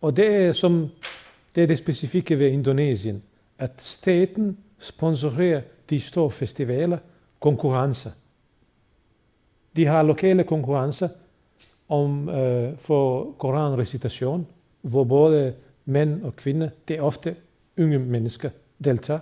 Og 0.00 0.16
det 0.16 0.26
er, 0.26 0.52
som, 0.52 0.88
det 1.54 1.62
er 1.62 1.66
det 1.66 1.78
specifikke 1.78 2.38
ved 2.38 2.48
Indonesien, 2.48 3.22
at 3.58 3.82
staten 3.82 4.58
sponsorerer 4.78 5.62
de 5.92 6.00
store 6.00 6.30
festivaler, 6.30 6.98
konkurrencer. 7.40 8.10
De 9.76 9.86
har 9.86 10.02
lokale 10.02 10.44
konkurrencer 10.44 11.08
om 11.88 12.28
øh, 12.28 12.78
for 12.78 13.32
koranrecitation, 13.38 14.46
hvor 14.80 15.04
både 15.04 15.54
mænd 15.84 16.22
og 16.22 16.36
kvinder, 16.36 16.68
det 16.88 16.98
er 16.98 17.02
ofte 17.02 17.36
unge 17.78 17.98
mennesker, 17.98 18.50
deltager. 18.84 19.20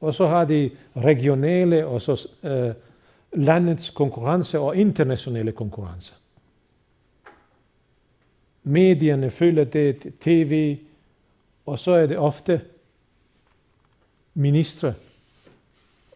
Og 0.00 0.14
så 0.14 0.26
har 0.26 0.44
de 0.44 0.70
regionale 0.96 1.86
og 1.86 2.00
så 2.00 2.28
øh, 2.42 2.74
landets 3.32 3.90
konkurrence 3.90 4.58
og 4.58 4.76
internationale 4.76 5.52
konkurrencer. 5.52 6.14
Medierne 8.62 9.30
følger 9.30 9.64
det, 9.64 10.14
tv, 10.20 10.78
og 11.66 11.78
så 11.78 11.92
er 11.92 12.06
det 12.06 12.18
ofte 12.18 12.60
ministre 14.34 14.94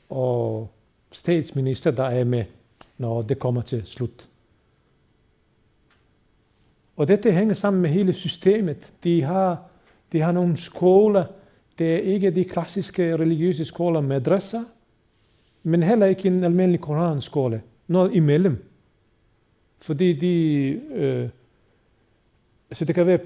og 0.09 0.71
statsminister, 1.13 1.91
der 1.91 2.05
er 2.05 2.25
med, 2.25 2.45
når 2.99 3.23
det 3.23 3.39
kommer 3.39 3.63
til 3.63 3.83
slut. 3.87 4.29
Og 6.97 7.09
dette 7.09 7.33
hænger 7.33 7.55
sammen 7.55 7.83
med 7.83 7.91
hele 7.91 8.13
systemet. 8.13 8.93
De 9.05 9.23
har, 9.23 9.63
de 10.13 10.21
har 10.21 10.33
nogle 10.33 10.57
skoler, 10.57 11.25
det 11.79 11.95
er 11.95 11.99
ikke 11.99 12.31
de 12.31 12.45
klassiske 12.45 13.17
religiøse 13.17 13.65
skoler 13.65 14.01
med 14.01 14.17
adresser, 14.17 14.65
men 15.63 15.83
heller 15.83 16.07
ikke 16.07 16.29
en 16.29 16.45
almindelig 16.45 16.81
koranskole. 16.81 17.63
Noget 17.87 18.15
imellem. 18.15 18.65
Fordi 19.79 20.13
de... 20.13 20.35
Øh, 20.91 21.29
altså 22.71 22.85
det 22.85 22.95
kan 22.95 23.07
være... 23.07 23.19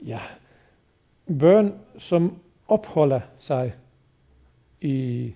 Ja, 0.00 0.20
børn, 1.40 1.74
som 1.98 2.36
opholder 2.68 3.20
sig 3.38 3.74
i, 4.80 5.34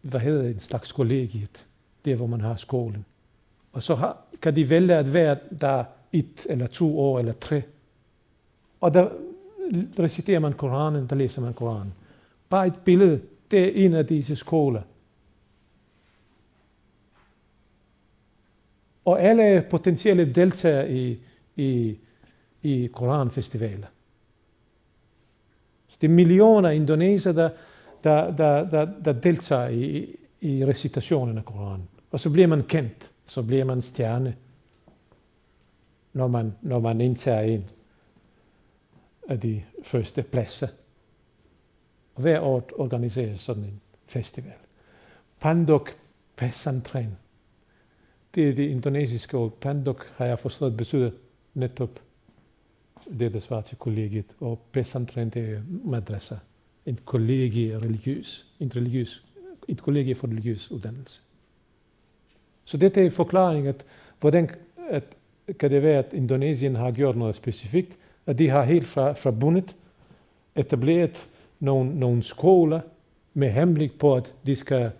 hvad 0.00 0.20
hedder 0.20 0.42
det, 0.42 0.54
en 0.54 0.60
slags 0.60 0.92
kollegiet, 0.92 1.66
der 2.04 2.16
hvor 2.16 2.26
man 2.26 2.40
har 2.40 2.56
skolen. 2.56 3.04
Og 3.72 3.82
så 3.82 3.94
har, 3.94 4.24
kan 4.42 4.56
de 4.56 4.70
vælge 4.70 4.94
at 4.94 5.14
være 5.14 5.36
der 5.60 5.84
et 6.12 6.46
eller 6.48 6.66
to 6.66 7.00
år 7.00 7.18
eller 7.18 7.32
tre. 7.32 7.62
Og 8.80 8.94
der 8.94 9.08
reciterer 9.98 10.38
man 10.38 10.52
Koranen, 10.52 11.06
der 11.06 11.16
læser 11.16 11.42
man 11.42 11.54
Koranen. 11.54 11.94
Bare 12.48 12.66
et 12.66 12.80
billede, 12.84 13.20
det 13.50 13.62
er 13.62 13.86
en 13.86 13.94
af 13.94 14.06
disse 14.06 14.36
skoler. 14.36 14.82
Og 19.04 19.22
alle 19.22 19.42
er 19.42 19.60
potentielle 19.60 20.30
deltagere 20.30 20.92
i, 20.92 21.18
i, 21.56 21.98
i 22.62 22.86
Koranfestivaler. 22.92 23.86
Så 25.88 25.98
det 26.00 26.08
er 26.08 26.12
millioner 26.14 26.70
indoneser, 26.70 27.32
der, 27.32 27.50
der, 28.04 28.36
der, 28.36 28.70
der, 28.70 28.84
der 29.04 29.12
deltager 29.12 29.68
i, 29.68 30.16
i 30.40 30.66
recitationen 30.66 31.38
af 31.38 31.44
Koranen. 31.44 31.88
Og 32.10 32.20
så 32.20 32.30
bliver 32.30 32.46
man 32.46 32.62
kendt, 32.62 33.12
så 33.26 33.42
bliver 33.42 33.64
man 33.64 33.82
stjerne, 33.82 34.36
når 36.12 36.28
man, 36.28 36.54
når 36.62 36.80
man 36.80 37.00
indtager 37.00 37.40
en 37.40 37.64
af 39.28 39.40
de 39.40 39.62
første 39.84 40.22
pladser. 40.22 40.68
Og 42.14 42.22
hver 42.22 42.40
år 42.40 42.68
organiseres 42.78 43.40
sådan 43.40 43.64
en 43.64 43.80
festival. 44.06 44.52
Pandok 45.40 45.96
Pesantren. 46.36 47.16
Det 48.34 48.48
er 48.48 48.54
det 48.54 48.68
indonesiske 48.68 49.36
ord. 49.36 49.52
Pandok 49.60 50.06
har 50.16 50.26
jeg 50.26 50.38
forstået 50.38 50.76
betyder 50.76 51.10
netop 51.54 52.00
det, 53.18 53.34
der 53.34 53.40
svarer 53.40 53.62
til 53.62 53.76
kollegiet. 53.76 54.36
Og 54.40 54.58
Pesantren, 54.72 55.30
det 55.30 55.50
er 55.50 55.60
madrasa 55.84 56.36
en 56.86 56.98
kollegie 57.04 57.78
religiøs, 57.78 58.46
et, 58.60 58.76
religiøs, 58.76 59.24
et 59.68 59.82
kollegie 59.82 60.14
for 60.14 60.26
religiøs 60.26 60.70
uddannelse. 60.70 61.20
Så 62.64 62.76
dette 62.76 63.06
er 63.06 63.10
forklaring, 63.10 63.66
at 63.66 63.84
hvordan 64.20 64.50
at, 64.90 65.04
kan 65.58 65.70
det 65.70 65.82
være, 65.82 65.98
at 65.98 66.12
Indonesien 66.12 66.76
har 66.76 66.90
gjort 66.90 67.16
noget 67.16 67.34
specifikt, 67.34 67.98
at 68.26 68.38
de 68.38 68.48
har 68.48 68.62
helt 68.62 68.86
fra, 68.86 69.12
fra 69.12 69.30
bundet 69.30 69.76
etableret 70.56 71.28
nogle, 71.60 71.98
nogle 71.98 72.22
skoler 72.22 72.80
med 73.34 73.50
henblik 73.50 73.98
på, 73.98 74.14
at 74.16 74.34
de 74.46 74.56
skal 74.56 74.90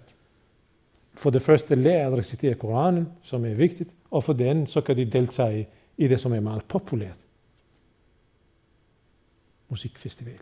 for 1.14 1.31
det 1.31 1.42
første 1.42 1.75
lære 1.75 2.07
at 2.07 2.18
recitere 2.18 2.55
Koranen, 2.55 3.09
som 3.23 3.45
er 3.45 3.55
vigtigt, 3.55 3.90
og 4.11 4.25
for 4.25 4.33
det 4.33 4.45
andet, 4.45 4.68
så 4.68 4.81
kan 4.81 4.97
de 4.97 5.05
deltage 5.05 5.61
i, 5.61 5.66
i 6.05 6.09
det, 6.09 6.21
som 6.21 6.33
er 6.33 6.40
meget 6.40 6.64
populært. 6.64 7.18
Musikfestival. 9.68 10.38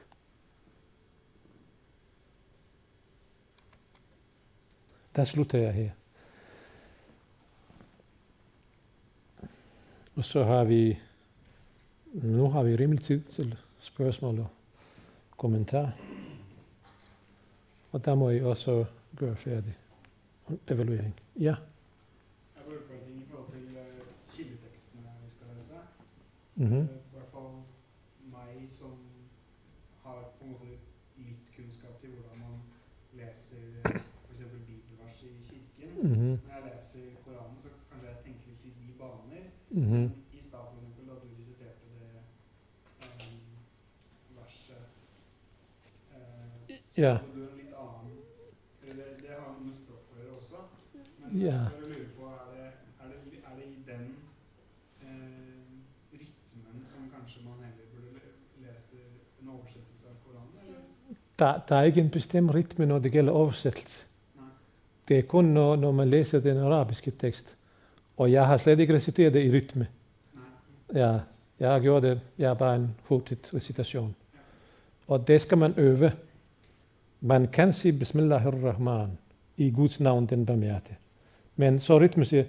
Der 5.16 5.24
slutter 5.24 5.58
jeg 5.58 5.74
her. 5.74 5.90
Og 10.14 10.24
så 10.24 10.44
har 10.44 10.64
vi, 10.64 10.98
nu 12.12 12.50
har 12.50 12.62
vi 12.62 12.76
rimelig 12.76 13.04
tid 13.04 13.24
til 13.24 13.58
spørgsmål 13.78 14.38
og 14.38 14.50
kommentar. 15.36 15.92
Og 17.92 18.04
der 18.04 18.14
må 18.14 18.30
I 18.30 18.40
også 18.40 18.84
gøre 19.16 19.36
færdig. 19.36 19.76
Evaluering. 20.68 21.20
Ja. 21.36 21.54
Jeg 22.56 22.62
lurer 22.66 22.80
på 22.88 22.92
en 22.92 23.00
ting 23.06 23.22
i 23.22 23.26
forhold 23.30 23.52
til 23.52 23.66
kildetekstene 24.32 25.08
vi 25.24 25.30
skal 25.30 25.46
læse. 25.54 25.72
Mm-hmm. 26.54 26.78
Uh, 26.78 26.84
I 26.84 27.12
hvert 27.12 27.30
fall 27.32 27.54
meg 28.32 28.66
som 28.70 28.98
har 30.04 30.18
på 30.38 30.44
en 30.44 30.50
måte 30.52 30.66
litt 31.16 31.44
kunnskap 31.56 32.00
til 32.00 32.10
hvordan 32.10 32.38
man 32.44 32.56
leser 33.20 33.62
uh, 33.84 34.00
f.eks. 34.26 34.42
bibelvers 34.66 35.22
i 35.22 35.60
kirken. 36.00 36.10
Mm-hmm. 36.10 36.38
Når 36.46 36.54
jeg 36.56 36.62
leser 36.74 37.00
Koranen, 37.24 37.56
så 37.62 37.68
kanskje 37.90 38.08
jeg 38.08 38.18
tenker 38.24 38.46
litt 38.50 38.64
i 38.66 38.72
de 38.80 38.92
baner. 39.00 39.44
Mm-hmm. 39.70 40.04
Men 40.08 40.38
I 40.38 40.40
stad, 40.40 40.64
for 40.70 40.76
eksempel, 40.78 41.04
da 41.10 41.14
du 41.22 41.26
visiterte 41.36 41.84
det 41.94 42.12
um, 43.06 43.40
verset 44.38 44.84
uh, 46.14 46.76
Ja. 47.04 47.12
hadde 47.16 47.34
du 47.36 47.42
en 47.48 47.56
litt 47.62 47.74
annen 47.84 48.16
Det, 48.82 49.06
det 49.22 49.30
har 49.38 49.52
noe 49.54 49.64
med 49.66 49.74
språk 49.76 50.04
å 50.14 50.18
gjøre 50.20 50.34
også. 50.40 50.64
Men 51.20 51.36
Ja. 51.40 51.58
jeg 51.70 51.80
lurer 51.84 52.08
på, 52.18 52.24
er 52.26 52.46
det, 52.56 52.66
er 53.00 53.06
det, 53.12 53.38
er 53.46 53.54
det 53.60 53.66
i 53.70 53.82
den 53.86 54.06
eh, 55.06 55.70
rytmen 56.12 56.82
som 56.92 57.06
kanskje 57.14 57.44
man 57.44 57.60
heller 57.64 57.86
burde 57.94 58.10
le- 58.16 58.66
lese 58.66 58.98
en 59.42 59.48
oversettelse 59.54 60.08
av 60.10 60.16
Koranen? 60.24 60.56
Eller? 60.64 60.82
Der, 61.38 61.60
der 61.68 61.76
er 61.76 61.82
ikke 61.92 62.00
en 62.00 62.10
bestemt 62.10 62.54
rytme, 62.54 62.86
når 62.86 62.98
det 62.98 63.12
gælder 63.12 63.32
oversættelse. 63.32 64.06
Det 65.10 65.18
er 65.18 65.22
kun, 65.22 65.44
når, 65.44 65.76
når 65.76 65.92
man 65.92 66.08
læser 66.08 66.40
den 66.40 66.56
arabiske 66.56 67.10
tekst. 67.10 67.56
Og 68.16 68.32
jeg 68.32 68.46
har 68.46 68.56
slet 68.56 68.80
ikke 68.80 68.94
reciteret 68.94 69.34
det 69.34 69.44
i 69.44 69.50
rytme. 69.50 69.86
Ja, 70.94 71.18
jeg 71.60 71.72
har 71.72 71.80
gjort 71.80 72.02
det. 72.02 72.20
Jeg 72.38 72.50
er 72.50 72.54
bare 72.54 72.76
en 72.76 72.94
hurtigt 73.02 73.50
recitation. 73.54 74.14
Og 75.06 75.28
det 75.28 75.40
skal 75.40 75.58
man 75.58 75.74
øve. 75.76 76.12
Man 77.20 77.46
kan 77.46 77.72
sige 77.72 77.98
Bismillahirrahman 77.98 79.18
i 79.56 79.70
Guds 79.70 80.00
navn, 80.00 80.26
den 80.26 80.46
barmhjerte. 80.46 80.92
Men 81.56 81.78
så 81.78 82.00
rytme 82.00 82.24
siger 82.24 82.44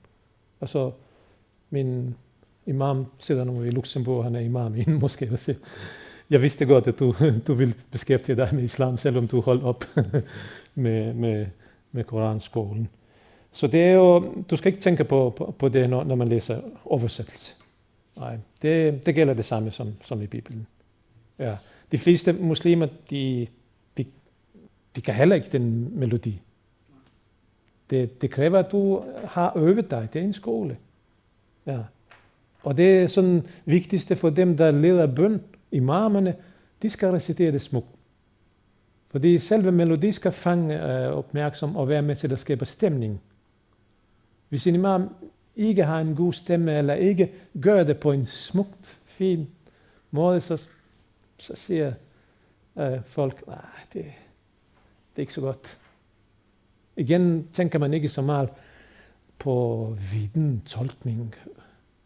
Og 0.61 0.69
så 0.69 0.91
min 1.71 2.15
imam 2.67 3.07
sidder 3.19 3.45
nu 3.45 3.63
i 3.63 3.71
Luxembourg, 3.71 4.25
han 4.25 4.35
er 4.35 4.41
imam 4.41 4.77
i 4.77 4.85
en 4.89 4.97
moské. 5.05 5.55
Jeg 6.31 6.43
vidste 6.43 6.67
godt, 6.67 6.87
at 6.87 6.99
du, 6.99 7.15
du 7.47 7.55
vil 7.55 7.75
beskæftige 7.91 8.37
dig 8.37 8.49
med 8.53 8.63
islam, 8.63 8.99
selvom 8.99 9.29
du 9.29 9.41
holdt 9.41 9.63
op 9.63 9.85
med, 10.75 11.15
med, 11.15 11.47
med 11.93 12.05
koranskolen. 12.05 12.89
Så 13.53 13.67
det 13.67 13.81
er 13.81 13.93
jo, 13.93 14.35
du 14.51 14.57
skal 14.57 14.73
ikke 14.73 14.83
tænke 14.83 15.05
på, 15.05 15.35
på, 15.37 15.55
på 15.59 15.69
det, 15.69 15.91
når, 15.91 16.05
når 16.05 16.15
man 16.15 16.29
læser 16.29 16.61
oversættelse. 16.85 17.55
Nej, 18.17 18.39
det, 18.63 19.07
det 19.07 19.15
gælder 19.15 19.35
det 19.35 19.45
samme 19.45 19.71
som, 19.71 19.95
som 20.01 20.23
i 20.23 20.27
Bibelen. 20.27 20.67
Ja. 21.39 21.57
De 21.93 21.99
fleste 21.99 22.33
muslimer, 22.33 22.89
de, 23.11 23.47
de, 23.99 24.05
de 24.97 25.01
kan 25.01 25.15
heller 25.15 25.37
ikke 25.37 25.49
den 25.53 25.99
melodi. 25.99 26.41
Det, 27.93 28.23
det 28.23 28.31
kræver, 28.31 28.59
at 28.59 28.73
du 28.73 29.05
har 29.25 29.57
øvet 29.57 29.91
dig. 29.91 30.09
Det 30.13 30.21
er 30.21 30.25
en 30.25 30.33
skole. 30.33 30.77
Ja. 31.67 31.79
Og 32.63 32.77
det 32.77 33.03
er 33.03 33.07
sådan 33.07 33.47
vigtigste 33.65 34.17
for 34.17 34.31
dem, 34.31 34.57
der 34.57 34.71
leder 34.71 35.07
bøn, 35.07 35.43
imamerne, 35.71 36.37
de 36.83 36.91
skal 36.91 37.11
recitere 37.11 37.53
det 37.53 37.63
smukt. 37.63 37.89
Fordi 39.09 39.39
selve 39.39 39.73
melodi 39.73 40.13
skal 40.13 40.33
fange 40.33 40.75
øh, 40.75 41.13
opmærksom 41.13 41.77
og 41.77 41.89
være 41.89 42.03
med 42.03 42.17
til 42.17 42.33
at 42.33 42.39
skabe 42.39 42.65
stemning. 42.65 43.21
Hvis 44.49 44.67
en 44.67 44.75
imam 44.75 45.15
ikke 45.57 45.85
har 45.85 46.01
en 46.01 46.17
god 46.17 46.33
stemme, 46.33 46.79
eller 46.79 46.95
ikke 46.95 47.33
gør 47.63 47.85
det 47.85 48.01
på 48.01 48.13
en 48.13 48.27
smukt, 48.27 48.99
fin 49.05 49.49
måde, 50.11 50.41
så, 50.41 50.67
så 51.39 51.55
siger 51.55 51.93
øh, 52.79 53.03
folk, 53.05 53.47
nej, 53.47 53.57
det, 53.93 54.05
det 54.05 55.17
er 55.17 55.21
ikke 55.21 55.35
så 55.35 55.41
godt. 55.41 55.79
Igen 56.97 57.49
tænker 57.53 57.79
man 57.79 57.95
ikke 57.95 58.09
så 58.09 58.23
meget 58.23 58.49
på 59.39 59.97
viden, 60.13 60.63
tolkning, 60.67 61.35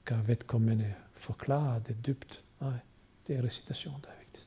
kan 0.07 0.29
vedkommende 0.29 0.95
forklare 1.15 1.83
det 1.87 2.07
dybt. 2.07 2.45
Nej, 2.61 2.79
det 3.27 3.37
er 3.37 3.43
recitation, 3.43 3.95
der 4.03 4.09
er 4.09 4.19
vigtigt. 4.19 4.47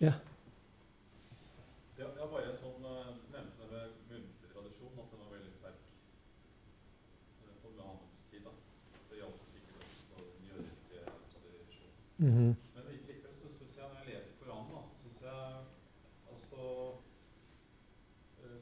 Ja. 0.00 0.12
Bare 2.26 2.42
en 2.50 2.56
sånn, 2.58 2.82
nevnte 3.32 3.66
det 3.70 3.84
tradisjon, 4.52 4.96
at 4.98 5.12
den 5.12 5.20
var 5.22 5.30
veldig 5.36 5.52
sterk 5.54 5.78
på 7.62 7.70
Muhammeds 7.76 8.24
tid. 8.30 8.42
da. 8.44 8.52
Det 9.10 9.20
gjaldt 9.20 9.44
sikkert 9.52 9.76
også 10.16 10.32
den 10.32 10.48
jødiske 10.50 10.96
tradisjonen. 11.32 11.94
Mm 12.18 12.32
-hmm. 12.34 12.52
Men 12.74 12.82
likevel 12.90 13.34
så 13.40 13.48
syns 13.56 13.76
jeg, 13.78 13.86
når 13.90 13.98
jeg 14.00 14.08
leser 14.10 14.32
Koranen, 14.40 14.72
da, 14.74 14.82
så 14.90 14.98
syns 15.02 15.20
jeg 15.28 15.42
altså 16.30 16.60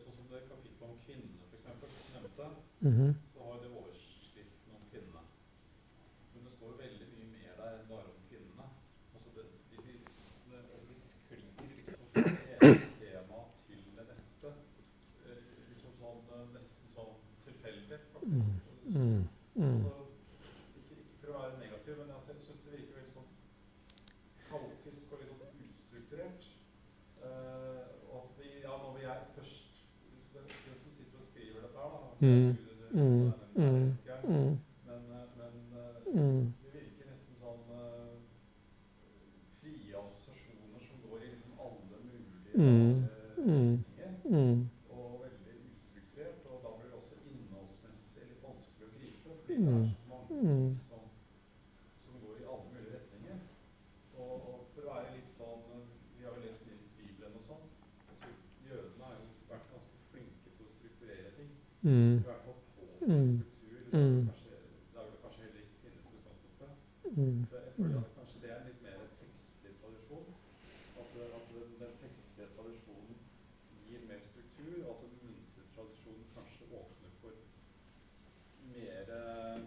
Sånn 0.04 0.16
som 0.16 0.26
det 0.32 0.40
kapittelet 0.50 0.90
om 0.90 0.98
kvinnene, 1.06 1.42
f.eks., 1.50 1.66
nevnte, 2.14 2.46
Mm 2.84 2.92
-hmm. 2.96 3.14
så 3.32 3.38
har 3.48 3.56
det 3.62 3.68
overskriften 3.78 4.70
om 4.78 4.82
kvinnene. 4.90 5.22
Men 6.34 6.44
det 6.44 6.52
står 6.52 6.70
veldig 6.84 7.06
mye 7.14 7.28
mer 7.36 7.52
der 7.60 7.70
enn 7.78 7.88
bare 7.88 8.08
om 8.14 8.20
kvinnene. 8.28 8.66
Altså 9.14 9.28
det, 9.36 9.44
de, 9.70 9.76
de, 9.86 9.92
det, 10.50 10.58
altså 10.74 10.86
de 10.90 10.94
sklir 10.94 11.76
liksom 11.80 12.04
fra 12.12 12.20
det 12.22 12.68
ene 12.68 12.88
tema 13.02 13.38
til 13.66 13.80
det 13.98 14.04
neste. 14.12 14.48
Eh, 15.26 15.40
Liksom 15.70 15.92
sånn, 16.02 16.20
eh, 16.34 16.46
nesten 16.56 16.86
sånn 16.96 17.14
tilfeldig, 17.46 17.98
faktisk. 18.12 18.60
Mm. 18.86 19.22
Mm. 19.54 19.74
Altså, 19.74 19.94
ikke, 20.78 20.94
ikke 21.00 21.16
for 21.20 21.28
å 21.32 21.38
være 21.42 21.58
negativ, 21.64 21.94
men 22.00 22.08
jeg 22.14 22.22
syns 22.26 22.62
det 22.64 22.72
virker 22.76 22.94
veldig 22.98 23.12
sånn 23.18 23.30
kaotisk 24.50 25.12
og 25.12 25.18
litt 25.20 25.32
sånn 25.42 25.64
ustrukturert. 25.68 26.42
Eh, 27.26 27.84
og 28.10 28.16
at 28.24 28.30
vi, 28.40 28.48
ja, 28.66 28.74
når 28.82 28.92
vi 28.98 29.04
er 29.14 29.20
først 29.36 29.66
liksom 30.14 30.32
det, 30.34 30.42
det 30.66 30.76
som 30.82 30.90
sitter 30.98 31.16
og 31.20 31.26
skriver 31.30 31.60
dette 31.66 31.78
her, 31.84 31.90
da 31.96 32.14
Mm. 32.24 32.56
Det 32.94 33.00
er 33.00 33.08
Mm. 33.10 33.24
Gud, 33.24 33.32
det 33.54 33.62
er- 33.64 33.70
Mm. 33.70 33.96
det 34.04 34.12
er- 34.14 34.22
Mm. 34.28 34.58
Men, 34.86 35.02
eh, 35.18 35.26
men 35.40 35.54
eh, 35.82 35.96
Mm. 36.14 36.52
det 36.62 36.70
virker 36.78 37.04
nesten 37.10 37.34
sånn 37.42 37.64
eh, 37.74 38.14
frie 39.60 39.94
assosiasjoner 39.98 40.80
som 40.88 40.96
går 41.04 41.18
i 41.24 41.26
liksom 41.34 41.52
alle 41.64 41.98
mulige 42.06 42.54
Mm. 42.54 43.02
rare 43.02 43.34
Mm. 43.36 43.84
retninger. 43.98 44.12
Mm. 44.24 44.68
Og 44.90 45.08
veldig 45.24 45.54
ustrukturert. 45.74 46.46
Og 46.50 46.56
da 46.64 46.68
blir 46.78 46.88
det 46.90 46.96
også 47.00 47.14
innholdsmessig 47.30 48.22
litt 48.30 48.42
vanskelig 48.48 48.84
å 48.88 48.92
gripe. 48.96 49.30
Fordi 49.42 49.54
det 49.54 49.68
Mm. 49.68 49.82
er 49.82 49.90
så 49.90 50.06
mange 50.12 50.28
Mm. 50.42 50.68
ting 50.70 50.80
som, 50.88 51.02
som 52.04 52.14
går 52.24 52.34
i 52.42 52.44
alle 52.52 52.66
mulige 52.72 52.92
retninger. 52.98 53.36
Og, 54.18 54.32
og 54.48 54.58
for 54.74 54.80
å 54.82 54.90
være 54.94 55.14
litt 55.16 55.30
sånn 55.38 55.62
eh, 55.74 55.82
Vi 56.18 56.24
har 56.30 56.36
jo 56.36 56.42
lest 56.46 56.60
mye 56.66 56.78
i 56.80 56.88
Bibelen 56.98 57.32
og 57.38 57.42
sånn. 57.50 57.64
Altså, 58.10 58.26
jødene 58.68 59.04
har 59.04 59.14
jo 59.20 59.24
vært 59.52 59.66
ganske 59.74 59.96
flinke 60.10 60.48
til 60.56 60.64
å 60.64 60.72
strukturere 60.78 61.30
ting. 61.38 61.50
Mm. 61.84 62.16
I 62.16 62.24
hvert 62.28 62.42
fall 62.46 62.60
på 62.76 62.82
Mm. 63.04 63.44
struktur. 63.44 63.80
Mm. 63.92 64.16
Kanskje, 64.24 64.48
det 64.92 64.96
er 64.96 65.04
vel 65.10 65.20
kanskje 65.24 65.40
heller 65.44 65.60
ikke 65.64 65.78
finnes 65.84 66.04
i 66.08 66.16
utgangspunktet. 66.16 66.70
Mm. 67.18 67.38
Så 67.50 67.54
jeg 67.60 67.72
føler 67.76 67.98
at 68.06 68.10
kanskje 68.18 68.36
det 68.42 68.50
er 68.56 68.60
litt 68.68 68.80
mer 68.86 68.96
en 69.04 69.12
tekstlig 69.20 69.72
tradisjon. 69.82 70.26
At, 71.00 71.06
det- 71.14 71.32
at 71.38 71.44
den, 71.52 71.68
den 71.84 71.94
tekstlige 72.04 72.48
tradisjonen 72.56 73.16
gir 73.86 74.00
mer 74.08 74.20
struktur, 74.30 74.74
og 74.86 74.90
at 74.94 75.00
den 75.04 75.14
muntlige 75.24 75.68
tradisjonen 75.76 76.24
kanskje 76.36 76.64
åpner 76.80 77.10
for 77.20 77.32
mer 78.72 79.04
eh, 79.20 79.60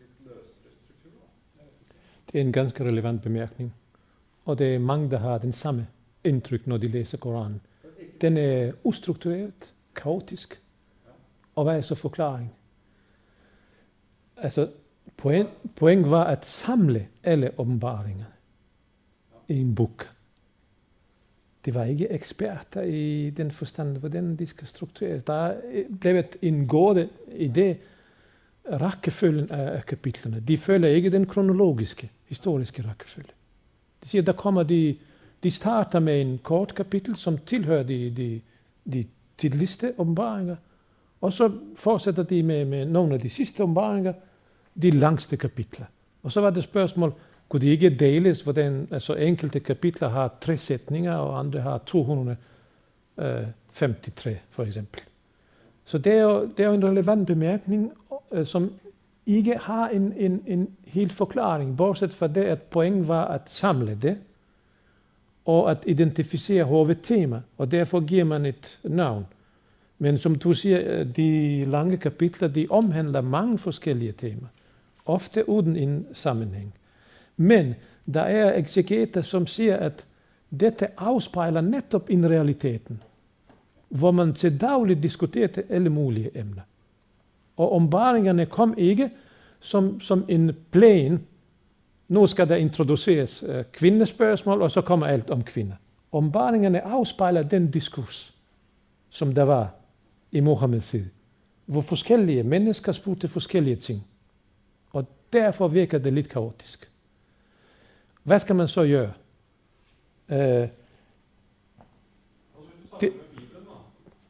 litt 0.00 0.16
løsere 0.28 0.70
struktur. 0.80 1.14
Da. 1.22 1.28
Jeg 1.56 1.64
vet 1.66 1.78
ikke. 1.80 2.00
Det 2.32 2.40
er 2.40 2.44
en 2.44 2.52
ganske 2.52 2.84
relevant 2.84 3.22
bemærkning. 3.22 3.74
Og 4.44 4.58
det 4.58 4.74
er 4.74 4.78
mange, 4.78 5.10
der 5.10 5.18
har 5.18 5.38
den 5.38 5.52
samme 5.52 5.86
indtryk, 6.24 6.66
når 6.66 6.76
de 6.76 6.88
læser 6.88 7.18
Koranen. 7.18 7.60
Den 8.20 8.36
er 8.36 8.72
ustruktureret, 8.84 9.74
kaotisk. 9.96 10.62
Og 11.54 11.64
hvad 11.64 11.76
er 11.76 11.80
så 11.80 11.94
forklaring? 11.94 12.52
Altså, 14.36 14.70
point, 15.16 15.48
point 15.76 16.10
var 16.10 16.24
at 16.24 16.46
samle 16.46 17.08
alle 17.24 17.50
åbenbaringerne 17.58 18.26
i 19.48 19.60
en 19.60 19.74
bog. 19.74 20.00
Det 21.64 21.74
var 21.74 21.84
ikke 21.84 22.10
eksperter 22.10 22.82
i 22.82 23.30
den 23.30 23.50
forstand, 23.50 23.96
hvordan 23.96 24.36
de 24.36 24.46
skal 24.46 24.66
struktureres. 24.66 25.22
Der 25.22 25.32
er 25.32 25.56
blevet 26.00 26.36
en 26.42 26.68
gårde 26.68 27.08
i 27.32 27.48
det 27.48 27.76
rækkefølgen 28.72 29.50
af 29.50 29.86
kapitlerne. 29.86 30.42
De 30.48 30.56
følger 30.56 30.88
ikke 30.88 31.10
den 31.10 31.26
kronologiske, 31.26 32.10
historiske 32.24 32.84
rækkefølge. 32.88 33.30
Det 34.00 34.10
siger, 34.10 34.22
der 34.22 34.32
kommer 34.32 34.62
de, 34.62 34.96
de 35.42 35.50
starter 35.50 36.00
med 36.00 36.20
en 36.20 36.40
kort 36.42 36.74
kapitel, 36.74 37.16
som 37.16 37.38
tilhører 37.38 37.82
de, 37.82 38.10
de, 38.10 38.40
de 38.92 39.04
tidligste 39.38 39.92
åbenbaringer, 39.98 40.56
og 41.20 41.32
så 41.32 41.52
fortsætter 41.76 42.22
de 42.22 42.42
med, 42.42 42.64
med 42.64 42.86
nogle 42.86 43.14
af 43.14 43.20
de 43.20 43.28
sidste 43.28 43.62
åbenbaringer, 43.62 44.12
de 44.82 44.90
langste 44.90 45.36
kapitler. 45.36 45.86
Og 46.22 46.32
så 46.32 46.40
var 46.40 46.50
det 46.50 46.64
spørgsmål, 46.64 47.14
kunne 47.48 47.60
de 47.60 47.66
ikke 47.66 47.90
deles, 47.90 48.40
hvordan 48.40 48.88
altså 48.90 49.14
enkelte 49.14 49.60
kapitler 49.60 50.08
har 50.08 50.34
tre 50.40 50.56
sætninger, 50.56 51.14
og 51.14 51.38
andre 51.38 51.60
har 51.60 51.78
253 51.78 54.26
øh, 54.26 54.36
for 54.50 54.62
eksempel. 54.62 55.00
Så 55.84 55.98
det 55.98 56.12
er 56.12 56.22
jo, 56.22 56.50
det 56.56 56.64
er 56.64 56.68
jo 56.68 56.74
en 56.74 56.84
relevant 56.84 57.26
bemærkning, 57.26 57.92
øh, 58.32 58.46
som 58.46 58.72
ikke 59.26 59.58
har 59.58 59.88
en, 59.88 60.12
en, 60.16 60.42
en 60.46 60.68
helt 60.86 61.12
forklaring, 61.12 61.76
bortset 61.76 62.14
fra 62.14 62.26
det, 62.26 62.44
at 62.44 62.62
pointen 62.62 63.08
var 63.08 63.24
at 63.24 63.50
samle 63.50 63.98
det, 64.02 64.18
og 65.44 65.70
at 65.70 65.84
identificere 65.86 66.64
hovedtema, 66.64 67.40
og 67.58 67.70
derfor 67.70 68.00
giver 68.00 68.24
man 68.24 68.46
et 68.46 68.78
navn. 68.84 69.26
Men 69.98 70.18
som 70.18 70.34
du 70.34 70.52
siger, 70.52 70.80
øh, 70.84 71.16
de 71.16 71.64
lange 71.64 71.96
kapitler, 71.96 72.48
de 72.48 72.66
omhandler 72.70 73.20
mange 73.20 73.58
forskellige 73.58 74.12
temaer, 74.12 74.52
ofte 75.06 75.48
uden 75.48 75.76
en 75.76 76.06
sammenhæng. 76.12 76.74
Men 77.36 77.74
der 78.14 78.20
er 78.20 78.58
exegeter, 78.58 79.22
som 79.22 79.46
siger, 79.46 79.76
at 79.76 80.06
dette 80.60 81.00
afspejler 81.00 81.60
netop 81.60 82.10
en 82.10 82.30
realiteten, 82.30 83.02
hvor 83.88 84.10
man 84.10 84.32
til 84.32 84.60
dagligt 84.60 85.02
diskuterer 85.02 85.62
alle 85.68 85.90
mulige 85.90 86.38
emner. 86.38 86.62
Og 87.58 87.72
ombaringerne 87.72 88.46
kom 88.46 88.74
ikke 88.78 89.10
som, 89.60 90.00
som 90.00 90.24
en 90.28 90.56
plan. 90.70 91.26
Nu 92.08 92.26
skal 92.26 92.48
der 92.48 92.56
introduceres 92.56 93.42
uh, 93.42 93.54
kvindespørgsmål, 93.72 94.62
og 94.62 94.70
så 94.70 94.80
kommer 94.80 95.06
alt 95.06 95.30
om 95.30 95.42
kvinder. 95.44 95.76
Ombaringerne 96.12 96.80
afspejler 96.82 97.42
den 97.42 97.70
diskurs, 97.70 98.34
som 99.10 99.34
der 99.34 99.42
var 99.42 99.74
i 100.32 100.40
Mohammeds 100.40 100.88
tid, 100.88 101.04
hvor 101.66 101.80
forskellige 101.80 102.42
mennesker 102.42 102.92
spurgte 102.92 103.28
forskellige 103.28 103.76
ting. 103.76 104.06
Og 104.92 105.06
derfor 105.32 105.68
virker 105.68 105.98
det 105.98 106.12
lidt 106.12 106.28
kaotisk. 106.28 106.90
Hvad 108.22 108.40
skal 108.40 108.56
man 108.56 108.68
så 108.68 108.86
gøre? 108.86 109.12
Uh, 110.28 110.36
Altså 110.38 110.70
Hvis 112.80 112.90
du 112.90 112.96
Det- 113.00 113.12
sammenligner 113.12 113.22
med 113.22 113.28
Bibelen, 113.40 113.64
da, 113.68 113.76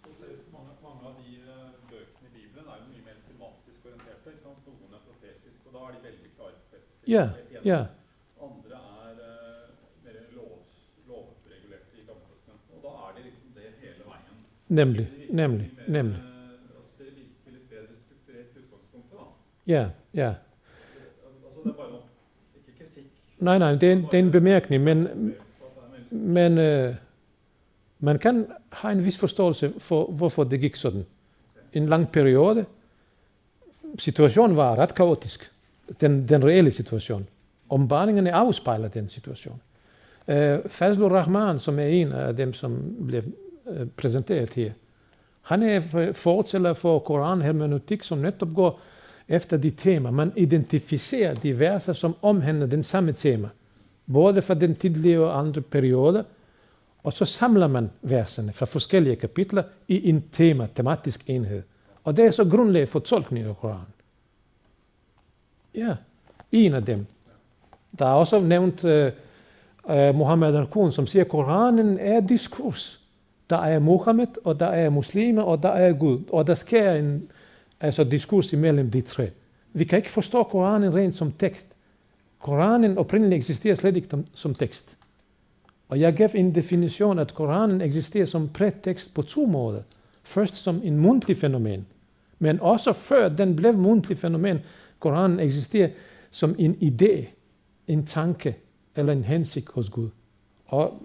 så 0.09 0.13
ser 0.19 0.27
du 0.39 0.43
mange, 0.57 0.73
mange 0.87 1.01
av 1.09 1.13
de 1.21 1.27
eh, 1.53 1.71
bøkene 1.91 2.27
i 2.31 2.33
Bibelen 2.39 2.65
er 2.73 2.77
jo 2.81 2.85
mye 2.93 3.03
mer 3.09 3.17
tematisk 3.29 3.79
orienterte. 3.89 4.27
ikke 4.33 4.43
sant? 4.47 4.61
Noen 4.67 4.93
er 4.99 5.03
profetiske, 5.09 5.63
og 5.69 5.73
da 5.75 5.79
er 5.89 5.93
de 5.97 6.01
veldig 6.09 6.29
klare 6.37 6.55
profetiske 6.63 6.98
ja, 7.09 7.25
ja, 7.65 7.79
Andre 8.41 8.79
er 8.79 9.15
mer 10.05 10.19
lov, 10.37 10.59
lovregulerte 11.09 11.97
i 11.97 12.05
Gammeltestamentet. 12.07 12.75
Og 12.77 12.83
da 12.85 12.93
er 13.09 13.15
det 13.17 13.25
liksom 13.25 13.49
det 13.57 13.71
hele 13.83 14.05
veien. 14.07 14.37
nemlig, 14.69 15.07
Det 15.29 15.35
nemlig, 15.35 15.71
mer, 15.77 15.89
nemlig. 15.97 16.19
Altså 16.19 16.91
det 16.99 17.07
virker 17.17 17.57
litt 17.57 17.67
bedre 17.71 17.95
strukturert 17.97 18.55
i 18.55 18.59
utgangspunktet, 18.63 19.19
da. 19.19 19.27
Ja, 19.73 19.85
ja. 20.15 20.31
Altså 21.49 21.65
det 21.65 21.71
er 21.73 21.77
bare 21.83 21.91
noe, 21.91 22.03
ikke 22.61 22.79
kritikk. 22.79 23.11
Nej, 23.41 23.59
nej, 23.59 23.73
det 23.75 23.89
er, 23.89 23.93
en- 23.93 24.05
det 24.11 24.15
er 24.15 24.25
en 24.27 24.31
bemerkning, 24.33 24.85
men, 24.85 25.35
men 26.11 26.59
uh, 26.59 26.95
man 28.01 28.19
kan 28.19 28.47
ha 28.83 28.91
en 28.93 29.05
viss 29.05 29.19
forståelse 29.19 29.73
for, 29.81 30.07
hvorfor 30.13 30.45
det 30.45 30.61
gikk 30.63 30.77
sånn. 30.77 31.05
En 31.77 31.87
lang 31.89 32.07
periode. 32.13 32.67
Situasjonen 33.99 34.57
var 34.57 34.77
rett 34.79 34.95
kaotisk. 34.97 35.49
Den, 36.01 36.29
den 36.29 36.45
reelle 36.45 36.71
situation. 36.71 37.27
Ombarningerne 37.69 38.33
afspejler 38.33 38.89
den 38.89 39.09
situation. 39.09 39.61
Øh, 40.29 40.59
Fazlur 40.67 41.09
Rahman, 41.09 41.59
som 41.59 41.79
er 41.79 41.85
en 41.85 42.13
af 42.13 42.37
dem, 42.37 42.53
som 42.53 42.97
blev 43.07 43.23
øh, 43.71 43.87
præsenteret 43.97 44.55
her, 44.55 44.73
han 45.49 45.63
er 45.63 46.13
fortæller 46.13 46.75
for 46.75 46.99
Koranhermeneutik, 46.99 48.03
som 48.03 48.19
netop 48.19 48.49
går 48.55 48.81
efter 49.29 49.57
de 49.57 49.71
tema. 49.71 50.11
Man 50.11 50.33
identificerer 50.37 51.35
de 51.35 51.59
verser, 51.59 51.93
som 51.93 52.17
omhandler 52.23 52.67
den 52.67 52.83
samme 52.83 53.13
tema. 53.13 53.49
Både 54.13 54.43
fra 54.43 54.55
den 54.55 54.75
tidlige 54.75 55.21
og 55.21 55.39
andre 55.39 55.61
perioder. 55.61 56.23
Og 57.03 57.13
så 57.13 57.25
samler 57.25 57.67
man 57.67 57.91
verserne 58.03 58.53
fra 58.53 58.67
forskellige 58.67 59.17
kapitler 59.17 59.63
i 59.89 60.09
en 60.09 60.25
tema, 60.33 60.69
tematisk 60.75 61.25
enhed. 61.27 61.63
Og 62.05 62.17
det 62.17 62.25
er 62.25 62.31
så 62.31 62.45
grundlag 62.45 62.89
for 62.89 62.99
tolkning 62.99 63.47
af 63.47 63.57
Koranen. 63.57 63.95
Ja, 65.75 65.95
en 66.53 66.75
af 66.75 66.85
dem. 66.85 67.07
Der 67.99 68.07
er 68.07 68.13
også 68.13 68.41
nævnt 68.41 68.85
øh, 68.85 69.07
øh, 69.07 69.13
uh, 69.85 70.09
uh, 70.09 70.15
Muhammad 70.15 70.57
al 70.57 70.93
som 70.93 71.07
siger, 71.07 71.25
at 71.25 71.31
Koranen 71.31 71.99
er 71.99 72.21
diskurs. 72.21 73.01
Der 73.51 73.57
er 73.57 73.79
Mohammed, 73.79 74.45
og 74.45 74.61
der 74.61 74.67
er 74.67 74.91
muslimer, 74.91 75.43
og 75.43 75.63
der 75.63 75.69
er 75.69 75.93
Gud. 75.93 76.21
Og 76.33 76.47
der 76.47 76.55
sker 76.55 76.93
en 76.93 77.31
altså 77.81 78.05
diskurs 78.05 78.53
imellem 78.53 78.91
de 78.91 79.01
tre. 79.01 79.31
Vi 79.73 79.85
kan 79.85 79.99
ikke 79.99 80.11
forstå 80.11 80.43
Koranen 80.43 80.95
rent 80.95 81.15
som 81.15 81.33
tekst. 81.33 81.67
Koranen 82.39 82.99
oprindeligt 82.99 83.39
eksisterer 83.39 83.75
slet 83.75 83.97
ikke 83.97 84.09
som, 84.11 84.27
som 84.35 84.55
tekst. 84.55 84.97
Og 85.89 86.01
jeg 86.01 86.15
gav 86.15 86.29
en 86.35 86.55
definition, 86.55 87.19
at 87.19 87.35
Koranen 87.35 87.81
eksisterer 87.81 88.27
som 88.27 88.49
prætekst 88.49 89.15
på 89.15 89.23
to 89.23 89.47
måder. 89.47 89.83
Først 90.23 90.55
som 90.55 90.81
en 90.85 90.97
mundtlig 90.97 91.37
fænomen, 91.37 91.87
men 92.39 92.61
også 92.61 92.93
før 92.93 93.29
den 93.29 93.57
blev 93.57 93.75
mundtlig 93.75 94.19
fænomen, 94.19 94.59
Koranen 94.99 95.41
eksisterer 95.41 95.91
som 96.31 96.55
en 96.59 96.75
idé, 96.75 97.27
en 97.89 98.07
tanke 98.07 98.57
eller 98.97 99.13
en 99.13 99.25
hensigt 99.25 99.69
hos 99.69 99.91
Gud. 99.91 100.11
Og 100.67 101.03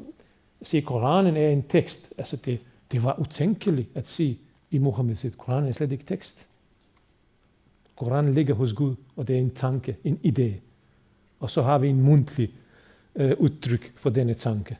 se, 0.62 0.82
Koranen 0.82 1.38
er 1.38 1.50
en 1.50 1.64
tekst, 1.64 2.14
altså 2.18 2.36
det, 2.36 2.60
det 2.92 3.04
var 3.04 3.20
utænkeligt 3.20 3.90
at 3.96 4.08
sige 4.08 4.40
i 4.72 4.78
Muhammeds 4.78 5.20
sit. 5.20 5.38
Koranen 5.38 5.70
er 5.70 5.74
slet 5.74 5.92
ikke 5.92 6.06
tekst. 6.06 6.48
Koranen 7.96 8.34
ligger 8.34 8.54
hos 8.54 8.74
Gud, 8.74 8.96
og 9.16 9.28
det 9.28 9.36
er 9.36 9.40
en 9.40 9.54
tanke, 9.56 9.98
en 10.04 10.20
idé. 10.26 10.52
Og 11.40 11.50
så 11.50 11.62
har 11.62 11.78
vi 11.78 11.88
en 11.90 12.02
mundtlig 12.02 12.54
øh, 13.16 13.36
udtryk 13.40 13.94
for 13.96 14.10
denne 14.10 14.34
tanke. 14.34 14.78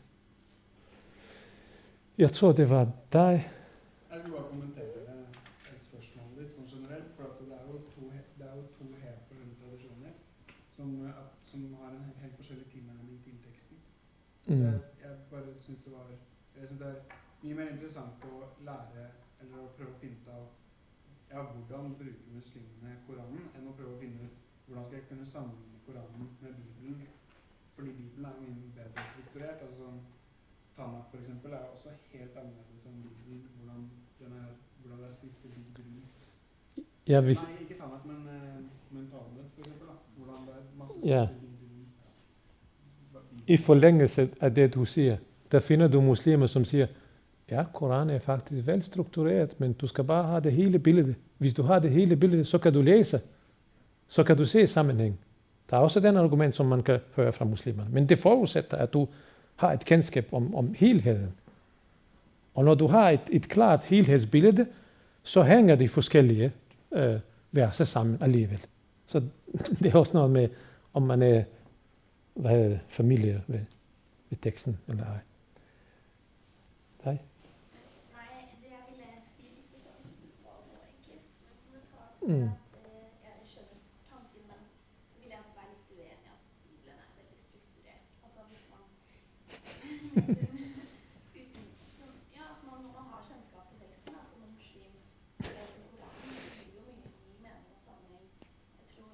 Jeg 2.18 2.32
tror, 2.32 2.52
det 2.52 2.70
var 2.70 2.92
dig. 3.14 3.50
Jeg 4.12 4.20
skulle 4.20 4.36
bare 4.38 4.48
kommentere 4.50 4.86
et 5.76 5.82
spørsmål 5.82 6.28
litt 6.40 6.52
sånn 6.54 6.68
generelt. 6.74 7.08
For 7.18 7.24
at 7.30 7.40
det 7.42 7.50
er 7.58 7.64
jo 7.72 7.78
to, 7.96 8.02
he- 8.14 8.28
det 8.38 8.46
er 8.50 8.54
jo 8.56 8.64
to 8.78 8.86
helt 9.04 9.22
forskjellige 9.28 9.58
tradisjoner 9.62 10.14
som, 10.76 10.88
eh, 11.06 11.10
at, 11.22 11.30
som 11.50 11.60
har 11.82 11.90
en 11.96 12.04
he- 12.08 12.20
helt 12.24 12.36
forskjellig 12.40 12.66
tilnærming 12.74 13.18
til 13.26 13.34
teksten. 13.48 13.78
Så 14.54 14.58
Mm. 14.60 14.66
jeg, 14.66 14.80
jeg 15.04 15.18
bare 15.32 15.54
syns 15.60 15.80
det 15.84 15.92
var 15.94 16.06
Jeg 16.60 16.68
synes 16.68 16.80
det 16.82 16.88
er 16.88 17.02
mye 17.44 17.56
mer 17.56 17.70
interessant 17.74 18.26
å 18.30 18.34
lære 18.68 19.06
eller 19.42 19.58
å 19.64 19.68
prøve 19.78 19.92
å 19.96 20.00
finne 20.02 20.18
ut 20.22 20.28
av 20.30 20.44
ja, 21.32 21.42
hvordan 21.42 21.96
bruker 21.98 22.34
muslimene 22.36 22.92
Koranen, 23.08 23.48
enn 23.58 23.68
å 23.68 23.74
prøve 23.78 23.96
å 23.96 24.00
finne 24.00 24.28
ut 24.28 24.36
hvordan 24.68 24.84
skal 24.86 24.98
jeg 25.00 25.08
kunne 25.10 25.26
sammenligne 25.26 25.80
Koranen 25.88 26.30
med 26.42 26.54
Bibelen. 26.60 27.08
Fordi 27.76 27.92
Bibelen 27.98 28.26
er 28.26 28.38
mye 28.42 28.70
bedre 28.78 29.04
strukturert. 29.14 29.62
altså 29.62 29.76
sånn 29.82 30.00
Tanakh 30.78 31.10
for 31.12 31.18
eksempel 31.18 31.52
er 31.54 31.66
også 31.74 31.90
helt 32.14 32.36
annerledes 32.38 32.86
enn 32.86 33.02
Bibelen. 33.04 33.42
Hvordan, 33.58 33.90
den 34.20 34.32
er, 34.44 34.48
hvordan 34.82 35.00
det 35.00 35.08
er 35.08 35.14
skriftet 35.18 35.52
ut. 35.58 36.86
Ja, 37.08 37.20
hvis, 37.22 37.42
Nei, 37.44 37.58
ikke 37.66 37.78
Tanakh, 37.82 38.06
men, 38.06 38.28
eh, 38.28 38.62
men 38.92 39.10
Talmud 39.12 39.50
for 39.56 39.62
eksempel. 39.62 39.88
Da. 39.88 39.96
Hvordan 40.18 40.46
det 40.48 40.54
er 40.56 40.64
masse 40.78 40.98
Ja. 41.06 41.26
skrifter 41.26 41.48
bygd 41.48 41.82
ut. 41.82 41.88
Hva- 43.14 43.26
i 43.48 43.58
forlængelse 43.58 44.30
af 44.42 44.56
det, 44.56 44.74
du 44.74 44.86
siger, 44.86 45.18
der 45.52 45.60
finder 45.60 45.88
du 45.88 46.02
muslimer, 46.02 46.48
som 46.48 46.66
siger, 46.66 46.88
ja, 47.52 47.64
Koranen 47.74 48.16
er 48.16 48.20
faktisk 48.20 48.68
velstruktureret, 48.68 49.60
men 49.60 49.74
du 49.74 49.88
skal 49.88 50.04
bare 50.04 50.24
have 50.24 50.42
det 50.42 50.52
hele 50.52 50.80
billede. 50.80 51.16
Hvis 51.38 51.54
du 51.54 51.64
har 51.64 51.80
det 51.80 51.92
hele 51.92 52.16
billede, 52.16 52.44
så 52.44 52.58
kan 52.58 52.74
du 52.74 52.82
læse. 52.82 53.22
Så 54.08 54.24
kan 54.24 54.38
du 54.38 54.46
se 54.46 54.68
sammenhæng. 54.68 55.20
Der 55.70 55.78
er 55.78 55.82
også 55.82 56.00
den 56.00 56.18
argument, 56.18 56.56
som 56.56 56.66
man 56.66 56.84
kan 56.84 57.00
høre 57.16 57.32
fra 57.32 57.46
muslimerne. 57.46 57.90
Men 57.92 58.10
det 58.10 58.20
forudsætter, 58.20 58.78
at 58.78 58.94
du 58.94 59.08
har 59.56 59.74
et 59.74 59.86
kendskab 59.86 60.28
om, 60.32 60.56
om 60.56 60.76
helheden. 60.78 61.34
Og 62.56 62.66
når 62.66 62.76
du 62.76 62.88
har 62.88 63.10
et, 63.10 63.22
et 63.32 63.50
klart 63.50 63.84
helhedsbillede, 63.84 64.66
så 65.24 65.44
hænger 65.44 65.76
de 65.76 65.88
forskellige 65.88 66.52
øh, 66.92 67.16
verser 67.52 67.86
sammen 67.86 68.18
alligevel. 68.22 68.60
Så 69.08 69.22
det 69.80 69.94
er 69.94 70.00
også 70.00 70.14
noget 70.14 70.32
med, 70.32 70.50
om 70.94 71.02
man 71.02 71.22
er 71.22 71.44
hvad 72.34 72.52
hedder 72.52 72.70
det, 72.70 72.82
familie 72.90 73.44
ved, 73.48 73.66
ved 74.30 74.38
teksten 74.38 74.80
eller 74.88 75.06
ej. 75.06 75.20
Nej? 77.06 77.18
Mm. 77.18 77.20
det 78.62 78.70
you 78.70 78.88
ville 78.90 79.22
si 79.36 79.44
litt 79.56 79.70
det 79.74 79.82
samme 79.86 80.02
som 80.04 80.14
du 80.22 80.30
sa 80.32 80.52
nå, 80.68 80.76
egentlig, 80.88 81.20
som 81.38 81.48
en 81.52 81.60
kommentar. 81.66 82.08
Mm. 82.22 82.48
At, 82.54 82.76
eh, 82.80 83.08
jeg 83.26 83.34
skjønner 83.52 83.80
tanken, 84.12 84.42
men 84.52 84.60
så 85.10 85.16
vil 85.20 85.30
jeg 85.34 85.40
også 85.44 85.56
være 85.60 85.72
litt 85.74 85.90
uenig 85.96 86.26
i 86.26 86.32
at 86.36 86.42
Bibelen 86.66 86.98
er 87.06 87.10
veldig 87.20 87.40
strukturert. 87.48 88.04
Altså 88.24 88.40
hvis 88.50 88.66
man 88.74 88.82
leser 90.16 90.34
den 90.40 90.62
uten 91.42 91.66
som, 91.98 92.10
Ja, 92.38 92.44
at 92.56 92.62
man, 92.70 92.80
når 92.86 92.94
man 93.00 93.08
har 93.14 93.22
kjennskap 93.30 93.66
til 93.70 93.78
teksten, 93.84 94.10
da, 94.16 94.22
som 94.32 94.40
en 94.48 94.54
muslim 94.60 94.94
leser 95.58 95.84
Koranen, 95.92 96.32
så 96.40 96.52
blir 96.56 96.72
det 96.72 96.78
jo 96.80 96.84
mye 96.88 97.14
ny 97.28 97.36
mening 97.46 97.70
og 97.76 97.82
sammenheng. 97.88 98.28
Jeg 98.80 98.88
tror 98.94 99.12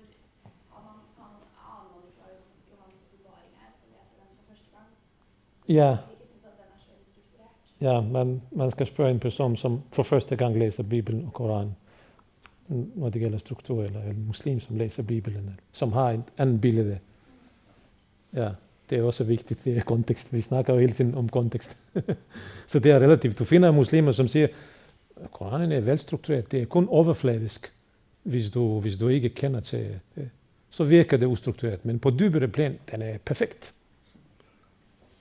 har 0.72 0.82
man, 0.88 0.98
kan 1.18 1.32
aner 1.74 1.90
man 1.96 2.06
fra 2.18 2.28
Johannes' 2.70 3.04
åpenbaring 3.06 3.54
her, 3.60 3.70
og 3.84 3.88
leser 3.96 4.16
den 4.22 4.32
for 4.38 4.46
første 4.52 4.70
gang, 4.76 4.88
så 4.88 4.88
Ja. 4.88 4.88
vil 4.88 4.88
jeg 4.88 4.88
ikke 4.88 4.88
synes 4.88 4.88
at 4.88 4.88
den 4.88 4.88
er 4.90 5.06
så 5.06 5.58
veldig 5.58 5.59
Ja. 5.70 5.98
Ja, 7.82 8.02
man, 8.02 8.42
man 8.52 8.72
skal 8.72 8.88
spørge 8.88 9.12
en 9.12 9.20
person, 9.20 9.56
som 9.56 9.82
for 9.92 10.04
første 10.04 10.36
gang 10.36 10.60
læser 10.60 10.84
Bibelen 10.84 11.26
og 11.26 11.34
Koranen, 11.34 11.76
når 12.68 13.10
det 13.10 13.22
gælder 13.22 13.38
struktur, 13.38 13.84
eller 13.84 14.02
en 14.02 14.26
muslim, 14.28 14.60
som 14.60 14.76
læser 14.76 15.04
Bibelen, 15.04 15.60
som 15.72 15.92
har 15.92 16.10
en 16.10 16.24
anden 16.38 16.62
billede. 16.62 17.00
Ja, 18.34 18.50
det 18.90 18.98
er 18.98 19.04
også 19.04 19.24
vigtigt, 19.24 19.64
det 19.64 19.78
er 19.78 19.82
kontekst. 19.82 20.34
Vi 20.34 20.42
snakker 20.42 20.74
jo 20.74 20.80
hele 20.80 20.94
tiden 20.94 21.16
om 21.16 21.30
kontekst. 21.30 21.78
Så 22.68 22.80
det 22.80 22.92
er 22.92 23.00
relativt. 23.00 23.40
Du 23.40 23.46
finder 23.46 23.72
muslimer, 23.72 24.12
som 24.12 24.28
siger, 24.28 24.48
Koranen 25.32 25.72
er 25.72 25.80
velstruktureret, 25.80 26.52
det 26.52 26.62
er 26.62 26.66
kun 26.66 26.88
overfladisk, 26.88 27.74
hvis 28.24 28.50
du, 28.50 28.80
hvis 28.80 28.98
du 28.98 29.08
ikke 29.08 29.30
kender 29.30 29.60
til 29.60 30.00
det. 30.16 30.30
Så 30.70 30.84
virker 30.84 31.18
det 31.18 31.26
ustruktureret, 31.26 31.86
men 31.86 32.00
på 32.00 32.10
dybere 32.10 32.48
plan, 32.48 32.80
den 32.92 33.02
er 33.02 33.18
perfekt. 33.26 33.74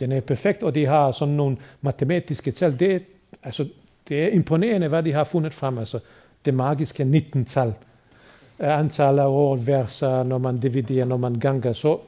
Den 0.00 0.12
er 0.12 0.20
perfekt, 0.20 0.62
og 0.62 0.74
de 0.74 0.86
har 0.86 1.12
sådan 1.12 1.34
nogle 1.34 1.56
matematiske 1.80 2.50
tal. 2.50 2.80
Det 2.80 2.94
er, 2.94 2.98
altså, 3.42 3.68
det 4.08 4.24
er 4.24 4.28
imponerende, 4.28 4.88
hvad 4.88 5.02
de 5.02 5.12
har 5.12 5.24
fundet 5.24 5.54
frem. 5.54 5.78
Altså, 5.78 5.98
det 6.44 6.54
magiske 6.54 7.02
19-tal. 7.02 7.74
Antal 8.58 9.18
af 9.18 9.26
år, 9.26 9.56
verser, 9.56 10.22
når 10.22 10.38
man 10.38 10.60
dividerer, 10.60 11.04
når 11.04 11.16
man 11.16 11.34
ganger, 11.34 11.72
så 11.72 12.00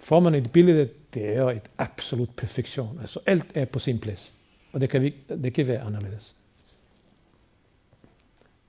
får 0.00 0.20
man 0.20 0.34
et 0.34 0.52
billede, 0.52 0.88
det 1.14 1.36
er 1.36 1.50
et 1.50 1.70
absolut 1.78 2.30
perfektion. 2.36 2.98
Altså, 3.00 3.20
alt 3.26 3.46
er 3.54 3.64
på 3.64 3.78
sin 3.78 3.98
plads. 3.98 4.32
Og 4.72 4.80
det 4.80 4.90
kan, 4.90 5.02
vi, 5.02 5.14
det 5.28 5.54
kan 5.54 5.66
være 5.66 5.80
anderledes. 5.80 6.34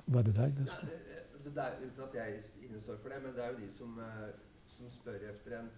Var 0.08 0.22
det 0.22 0.36
dig? 0.36 0.54
der 0.58 0.64
Nei, 0.64 0.82
det, 0.82 0.92
altså 1.34 1.50
det 1.50 1.58
er 1.58 1.72
Uten 1.86 2.04
at 2.04 2.16
jeg 2.16 2.28
innestår 2.66 2.96
for 3.02 3.10
det, 3.10 3.18
men 3.24 3.32
det 3.36 3.44
er 3.46 3.50
jo 3.54 3.58
de 3.66 3.72
som, 3.78 4.00
eh, 4.00 4.30
som 4.68 4.86
spør 4.92 5.12
efter 5.34 5.60
en 5.60 5.70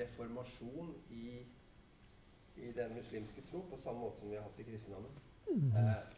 reformasjon 0.00 0.94
i, 1.10 1.24
i 2.62 2.72
den 2.76 2.94
muslimske 2.94 3.42
tro, 3.50 3.62
på 3.70 3.76
samme 3.80 4.00
måte 4.04 4.20
som 4.20 4.30
vi 4.30 4.36
har 4.36 4.42
hatt 4.46 4.60
i 4.60 4.68
kristendommen. 4.68 5.10
Mhm. 5.46 5.76
Eh, 5.76 6.16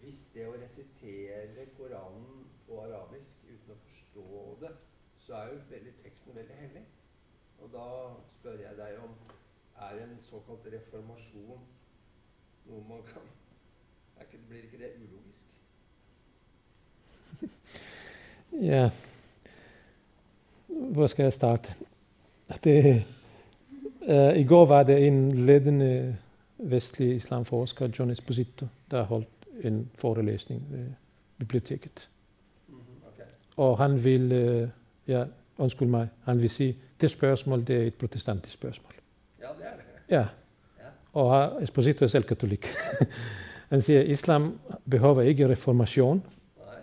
hvis 0.00 0.22
det 0.34 0.46
å 0.48 0.56
resitere 0.56 1.66
Koranen 1.76 2.46
på 2.66 2.78
arabisk 2.84 3.44
uten 3.48 3.74
å 3.74 3.80
forstå 3.84 4.56
det, 4.60 4.70
så 5.18 5.34
er 5.34 5.52
jo 5.52 5.60
veldig 5.70 5.92
teksten 6.02 6.36
veldig 6.36 6.56
hellig. 6.62 6.84
Og 7.60 7.72
da 7.74 7.88
spør 8.38 8.62
jeg 8.62 8.76
deg 8.78 9.02
om 9.04 9.12
er 9.80 10.02
en 10.04 10.16
såkalt 10.22 10.66
reformasjon 10.72 11.60
noe 12.70 12.82
man 12.88 13.04
kan 13.12 13.28
ikke, 14.20 14.38
Blir 14.48 14.62
ikke 14.62 14.78
det 14.78 14.92
ulogisk? 15.00 15.46
Ja 18.72 18.90
Hvor 20.68 21.06
skal 21.06 21.22
jeg 21.22 21.32
starte? 21.32 21.74
Det, 22.64 23.04
uh, 24.10 24.36
I 24.36 24.44
går 24.44 24.66
var 24.66 24.82
det 24.82 25.06
en 25.06 25.46
ledende 25.46 26.16
vestlig 26.58 27.14
islamforsker, 27.14 27.90
John 27.98 28.10
Esposito, 28.10 28.66
der 28.90 29.02
holdt 29.02 29.28
en 29.64 29.90
forelesning 29.98 30.62
ved 30.70 30.86
biblioteket. 31.38 32.08
Mhm, 32.68 32.78
ok. 33.06 33.24
Og 33.56 33.78
han 33.78 34.04
vil 34.04 34.32
uh, 34.32 34.68
ja, 35.06 35.24
Unnskyld 35.60 35.88
meg. 35.92 36.08
Han 36.24 36.40
vil 36.40 36.50
si 36.50 36.76
det 37.00 37.10
spørsmålet 37.10 37.68
det 37.68 37.76
er 37.76 37.86
et 37.86 37.94
protestantisk 37.94 38.54
spørsmål. 38.54 38.92
Ja, 39.40 39.46
det 39.58 39.66
er 39.66 39.76
det. 39.76 40.14
Ja. 40.16 40.24
Og 41.12 41.62
Esposito 41.62 42.04
er 42.04 42.08
selv 42.08 42.24
katolikk. 42.24 42.66
han 43.72 43.82
sier 43.82 44.02
islam 44.02 44.54
behøver 44.90 45.22
ikke 45.28 45.48
reformasjon, 45.50 46.22
Nei. 46.58 46.78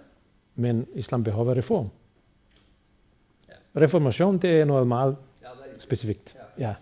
men 0.56 0.86
islam 0.94 1.24
behøver 1.24 1.58
reform. 1.58 1.90
Ja. 3.50 3.82
Reformasjon 3.82 4.38
det 4.38 4.50
er 4.50 4.66
Ja, 4.66 4.74
det 4.74 4.84
er 4.84 5.66
riktig. 5.66 5.82
spesifikt. 5.82 6.36
Ja, 6.36 6.68
Ja. 6.68 6.74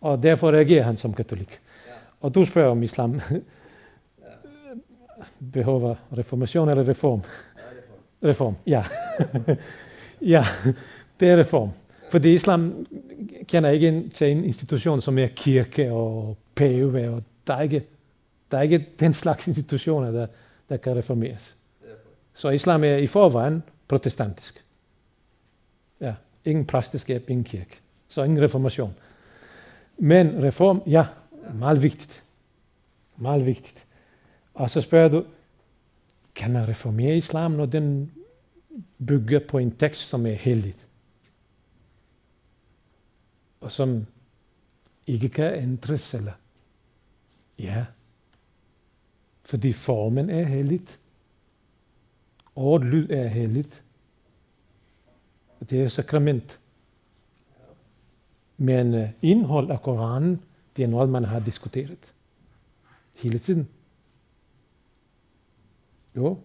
Og 0.00 0.22
derfor 0.22 0.52
reagerer 0.52 0.82
han 0.82 0.96
som 0.96 1.14
katolikk. 1.14 1.60
Ja. 1.86 1.98
Og 2.20 2.34
du 2.34 2.44
spør 2.44 2.74
om 2.74 2.82
islam 2.82 3.20
Ja. 3.20 3.36
behøver 5.52 5.94
reformasjon 6.16 6.68
eller 6.68 6.88
reform. 6.88 7.22
Ja, 7.56 7.62
reform. 7.78 8.04
Reform, 8.24 8.56
ja. 8.66 8.84
ja, 10.34 10.44
det 11.20 11.28
er 11.28 11.36
reform. 11.36 11.70
Fordi 12.10 12.34
islam 12.34 12.86
kjenner 13.48 13.70
ikke 13.70 14.10
til 14.14 14.30
en 14.30 14.44
institusjon 14.44 15.00
som 15.02 15.18
er 15.18 15.34
kirke 15.36 15.92
og 15.92 16.36
PUV. 16.54 16.94
og 16.94 17.22
Det 17.46 17.54
er 17.54 17.60
ikke, 17.60 17.82
det 18.50 18.58
er 18.58 18.62
ikke 18.62 18.86
den 19.00 19.14
slags 19.14 19.48
institusjoner 19.48 20.10
der, 20.10 20.26
der 20.68 20.76
kan 20.76 20.96
reformeres. 20.96 21.54
Er. 21.82 21.96
Så 22.34 22.48
islam 22.48 22.84
er 22.84 22.96
i 22.96 23.06
forveien 23.06 23.62
protestantisk. 23.88 24.64
Ja, 26.00 26.14
Ingen 26.46 26.66
presteskap, 26.66 27.30
ingen 27.30 27.44
kirke. 27.44 27.78
Så 28.08 28.22
ingen 28.22 28.42
reformasjon. 28.42 28.94
Men 29.98 30.42
reform, 30.42 30.82
ja, 30.86 31.06
meget 31.54 31.82
vigtigt. 31.82 32.24
Meget 33.16 33.46
vigtigt. 33.46 33.86
Og 34.54 34.70
så 34.70 34.80
spør 34.80 35.08
du 35.08 35.24
kan 36.34 36.52
man 36.52 36.68
reformere 36.68 37.16
islam 37.16 37.50
når 37.50 37.66
den 37.66 38.12
bygger 39.06 39.40
på 39.48 39.58
en 39.58 39.76
tekst 39.76 40.08
som 40.08 40.26
er 40.26 40.32
hellig, 40.32 40.74
og 43.60 43.72
som 43.72 44.06
ikke 45.06 45.28
kan 45.28 45.54
ændres 45.54 46.14
eller 46.14 46.32
Ja, 47.58 47.86
fordi 49.42 49.72
formen 49.72 50.30
er 50.30 50.44
hellig. 50.44 50.80
Ord, 52.54 52.84
lyd 52.84 53.10
er 53.10 53.28
helligt. 53.28 53.84
Det 55.70 55.82
er 55.82 55.88
sakrament. 55.88 56.60
Men 58.58 58.94
eh, 58.94 59.08
indhold 59.22 59.70
af 59.70 59.82
Koranen, 59.82 60.40
det 60.76 60.82
er 60.82 60.88
noget, 60.88 61.08
man 61.08 61.24
har 61.24 61.38
diskuteret 61.38 62.12
hele 63.16 63.38
tiden. 63.38 63.68
Jo, 66.16 66.38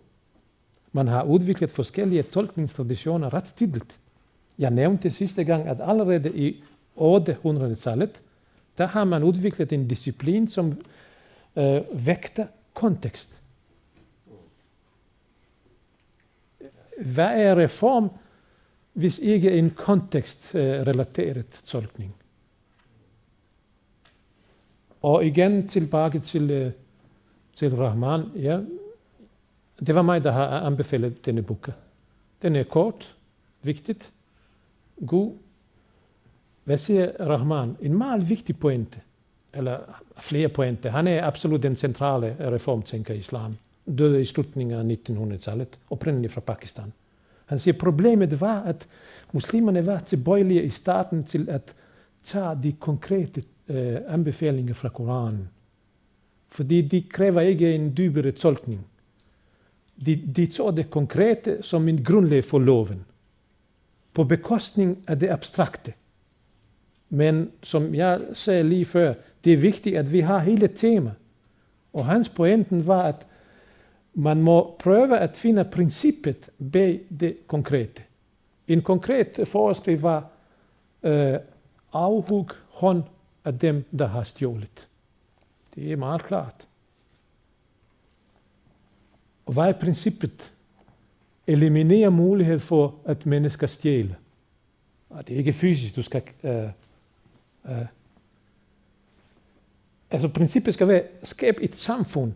man 0.91 1.07
har 1.07 1.23
udviklet 1.23 1.71
forskellige 1.71 2.23
tolkningstraditioner 2.23 3.33
ret 3.33 3.43
tidligt. 3.43 3.99
Jeg 4.59 4.71
nævnte 4.71 5.09
sidste 5.09 5.43
gang, 5.43 5.67
at 5.67 5.77
allerede 5.81 6.37
i 6.37 6.63
800-tallet, 6.97 8.21
der 8.77 8.85
har 8.85 9.03
man 9.03 9.23
udviklet 9.23 9.71
en 9.73 9.87
disciplin, 9.87 10.47
som 10.47 10.81
øh, 11.55 11.81
vægter 11.93 12.47
kontekst. 12.73 13.41
Hvad 17.05 17.41
er 17.41 17.55
reform, 17.55 18.09
hvis 19.01 19.19
ikke 19.19 19.51
en 19.51 19.69
kontekstrelateret 19.69 21.61
tolkning? 21.63 22.15
Og 25.01 25.25
igen 25.25 25.67
tilbage 25.67 26.19
til, 26.19 26.51
øh, 26.51 26.71
til 27.55 27.75
Rahman. 27.75 28.21
Ja, 28.35 28.59
det 29.79 29.95
var 29.95 30.01
mig, 30.01 30.23
der 30.23 30.31
har 30.31 30.47
anbefalet 30.47 31.25
denne 31.25 31.41
bog. 31.41 31.73
Den 32.41 32.55
er 32.55 32.63
kort, 32.63 33.15
vigtigt, 33.61 34.11
god. 35.07 35.33
Hvad 36.63 36.77
siger 36.77 37.11
Rahman? 37.19 37.77
En 37.81 37.97
meget 37.97 38.29
vigtig 38.29 38.59
pointe, 38.59 38.99
eller 39.53 39.77
flere 40.17 40.49
pointe. 40.49 40.89
Han 40.89 41.07
er 41.07 41.25
absolut 41.25 41.63
den 41.63 41.75
centrale 41.75 42.35
reformtænker 42.39 43.13
i 43.13 43.17
islam. 43.17 43.57
Døde 43.97 44.21
i 44.21 44.25
slutningen 44.25 44.91
af 44.91 44.97
1900-tallet, 45.09 45.79
oprindeligt 45.89 46.33
fra 46.33 46.41
Pakistan. 46.41 46.93
Han 47.51 47.59
siger, 47.59 47.77
problemet 47.77 48.41
var, 48.41 48.63
at 48.63 48.87
muslimerne 49.31 49.85
var 49.85 49.99
tilbøjelige 49.99 50.63
i 50.63 50.69
starten 50.69 51.23
til 51.23 51.49
at 51.49 51.75
tage 52.23 52.59
de 52.63 52.71
konkrete 52.71 53.43
øh, 53.67 53.97
anbefalinger 54.07 54.73
fra 54.73 54.89
Koranen. 54.89 55.49
Fordi 56.47 56.81
de 56.81 57.01
kræver 57.01 57.41
ikke 57.41 57.75
en 57.75 57.97
dybere 57.97 58.31
tolkning. 58.31 58.85
De, 60.05 60.15
de 60.35 60.45
tog 60.45 60.77
det 60.77 60.89
konkrete 60.89 61.63
som 61.63 61.87
en 61.87 62.03
grundlag 62.03 62.45
for 62.45 62.59
loven. 62.59 63.05
På 64.13 64.23
bekostning 64.23 65.03
af 65.07 65.19
det 65.19 65.29
abstrakte. 65.29 65.93
Men 67.09 67.51
som 67.63 67.95
jeg 67.95 68.21
sagde 68.33 68.63
lige 68.63 68.85
før, 68.85 69.13
det 69.43 69.53
er 69.53 69.57
vigtigt, 69.57 69.97
at 69.97 70.13
vi 70.13 70.19
har 70.19 70.39
hele 70.39 70.67
tema. 70.67 71.11
Og 71.93 72.05
hans 72.05 72.29
pointen 72.29 72.87
var, 72.87 73.03
at 73.03 73.27
man 74.13 74.41
må 74.41 74.75
prøve 74.79 75.19
at 75.19 75.37
finde 75.37 75.65
princippet 75.65 76.49
bag 76.71 77.01
det 77.19 77.37
konkrete. 77.47 78.03
En 78.67 78.81
konkret 78.81 79.39
forskrift 79.47 80.03
var 80.03 80.29
øh, 81.03 81.37
afhug 81.93 82.51
hånd 82.69 83.03
af 83.45 83.59
dem, 83.59 83.85
der 83.99 84.07
har 84.07 84.23
stjålet. 84.23 84.87
Det 85.75 85.91
er 85.91 85.95
meget 85.95 86.23
klart. 86.23 86.67
Og 89.45 89.53
hvad 89.53 89.63
er 89.63 89.79
princippet? 89.79 90.53
Eliminere 91.47 92.11
mulighed 92.11 92.59
for, 92.59 92.95
at 93.05 93.25
mennesker 93.25 93.67
stjæler. 93.67 94.15
Og 95.09 95.27
det 95.27 95.33
er 95.33 95.37
ikke 95.37 95.53
fysisk, 95.53 95.95
du 95.95 96.01
skal... 96.01 96.23
Øh, 96.43 96.63
øh, 97.65 97.85
altså 100.11 100.27
princippet 100.27 100.73
skal 100.73 100.87
være, 100.87 101.03
skab 101.23 101.57
et 101.61 101.75
samfund, 101.75 102.33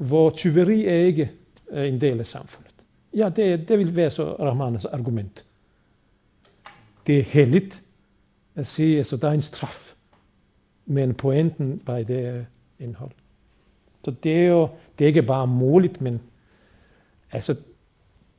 hvor 0.00 0.30
tyveri 0.30 0.86
er 0.86 0.94
ikke 0.94 1.30
øh, 1.70 1.88
en 1.88 2.00
del 2.00 2.20
af 2.20 2.26
samfundet. 2.26 2.74
Ja, 3.14 3.28
det, 3.28 3.68
det 3.68 3.78
vil 3.78 3.96
være 3.96 4.10
så 4.10 4.32
Rahmanas 4.32 4.84
argument. 4.84 5.44
Det 7.06 7.18
er 7.18 7.22
heldigt 7.22 7.82
at 8.54 8.66
sige, 8.66 8.98
altså 8.98 9.16
der 9.16 9.28
er 9.28 9.32
en 9.32 9.42
straf, 9.42 9.94
men 10.86 11.14
pointen 11.14 11.80
by 11.86 11.90
det 11.90 12.46
indhold. 12.78 13.10
Så 14.04 14.10
det 14.10 14.32
er 14.32 14.46
jo 14.46 14.68
det 14.98 15.04
er 15.04 15.08
ikke 15.08 15.22
bare 15.22 15.46
muligt, 15.46 16.00
men 16.00 16.20
altså 17.32 17.56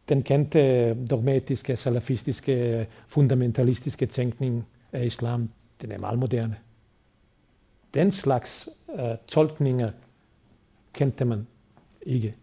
den 0.09 0.23
kendte 0.23 0.59
øh, 0.59 1.09
dogmatiske, 1.09 1.77
salafistiske, 1.77 2.87
fundamentalistiske 3.07 4.05
tænkning 4.05 4.65
af 4.91 5.05
islam, 5.05 5.49
den 5.81 5.91
er 5.91 5.97
meget 5.97 6.19
moderne. 6.19 6.55
Den 7.93 8.11
slags 8.11 8.69
uh, 8.87 8.99
tolkninger 9.27 9.91
kendte 10.93 11.25
man 11.25 11.47
ikke 12.01 12.35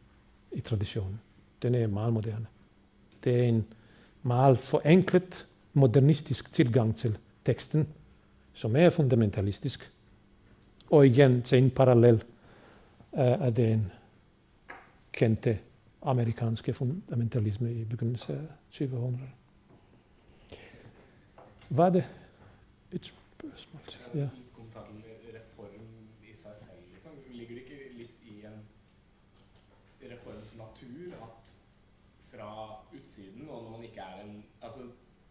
i 0.53 0.61
traditionen. 0.61 1.21
Den 1.63 1.75
er 1.75 1.87
meget 1.87 2.13
moderne. 2.13 2.47
Det 3.25 3.41
er 3.41 3.43
en 3.43 3.67
meget 4.23 4.59
forenklet, 4.59 5.47
modernistisk 5.73 6.53
tilgang 6.53 6.97
til 6.97 7.19
teksten, 7.45 7.89
som 8.53 8.77
er 8.77 8.91
fundamentalistisk. 8.91 9.93
Og 10.91 11.07
igen 11.07 11.43
til 11.43 11.59
en 11.59 11.71
parallel 11.71 12.15
uh, 13.13 13.21
øh, 13.21 13.43
af 13.43 13.55
den 13.55 13.93
kendte 15.13 15.59
amerikanske 16.03 16.75
fundamentalisme 16.75 17.73
i 17.73 17.85
begyndelsen 17.85 18.35
af 18.35 18.41
2000. 18.71 19.21
Var 21.71 21.91
det 21.91 22.05
et 22.93 23.05
spørgsmål? 23.05 23.81
Ja. 24.15 24.29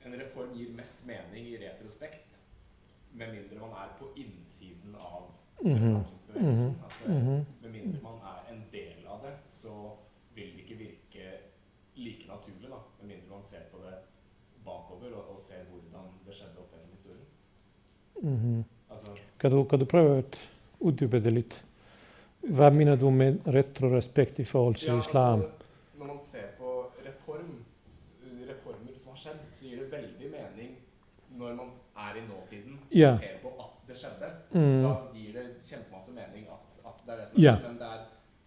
en 0.08 0.20
reform 0.20 0.54
gir 0.56 0.74
mest 0.76 1.06
mening 1.06 1.48
i 1.52 1.58
retrospekt, 1.62 2.40
med 3.12 3.34
mindre 3.34 3.60
man 3.60 3.76
er 3.82 3.94
på 4.00 4.10
innsiden 4.16 4.96
av 4.96 5.32
mm 5.64 5.78
-hmm. 5.78 6.04
bevegelsen. 6.28 6.76
Mhm. 7.06 7.12
Eh, 7.12 7.24
mhm. 7.24 7.46
Med 7.62 7.72
mindre 7.72 8.00
man 8.04 8.20
er 8.34 8.54
en 8.54 8.64
del 8.72 9.08
av 9.08 9.22
det, 9.26 9.36
så 9.48 9.92
vil 10.34 10.52
det 10.54 10.64
ikke 10.64 10.78
virke 10.78 11.24
like 11.96 12.28
naturlig, 12.28 12.70
da, 12.70 12.80
med 13.02 13.08
mindre 13.08 13.30
man 13.30 13.44
ser 13.44 13.64
på 13.72 13.78
det 13.78 13.96
bakover 14.66 15.16
og, 15.16 15.36
og 15.36 15.42
ser 15.42 15.64
hvordan 15.72 16.06
det 16.26 16.36
skjedde 16.36 16.60
opp 16.60 16.72
gjennom 16.74 16.92
historien. 16.96 17.26
Mm 18.22 18.38
-hmm. 18.38 18.64
altså, 18.92 19.08
kan, 19.40 19.52
du, 19.52 19.64
kan 19.64 19.80
du 19.80 19.86
prøve 19.86 20.20
å 20.20 20.24
utdype 20.80 21.20
det 21.20 21.34
litt? 21.34 21.64
Hva 22.42 22.70
mener 22.70 22.96
du 22.96 23.10
med 23.10 23.40
retrorespekt 23.46 24.40
i 24.40 24.44
forhold 24.44 24.76
til 24.76 24.88
ja, 24.88 24.96
altså, 24.96 25.10
islam? 25.10 25.42
Altså, 25.42 25.52
når 25.98 26.06
man 26.06 26.20
ser 26.22 26.48
har 29.18 29.24
skjedd, 29.24 29.40
så 29.52 29.66
gir 29.66 29.80
det 29.82 29.90
veldig 29.92 30.30
mening 30.32 30.76
når 31.38 31.56
man 31.58 31.72
er 31.98 32.20
i 32.22 32.22
nåtiden 32.28 32.78
og 32.78 32.94
Ja. 32.96 33.18
ser 33.18 33.40
på 33.42 33.50
at 33.60 33.74
det 33.88 33.98
skjedde. 33.98 34.30
Mm. 34.54 34.84
Da 34.84 34.92
gir 35.14 35.34
det 35.34 35.46
kjempemasse 35.66 36.14
mening 36.16 36.46
at, 36.54 36.78
at 36.86 37.02
det 37.06 37.14
er 37.14 37.18
det 37.22 37.28
som 37.30 37.42
Ja. 37.42 37.56
skjer, 37.58 37.68
men 37.68 37.78
det 37.82 37.88
er, 37.88 38.02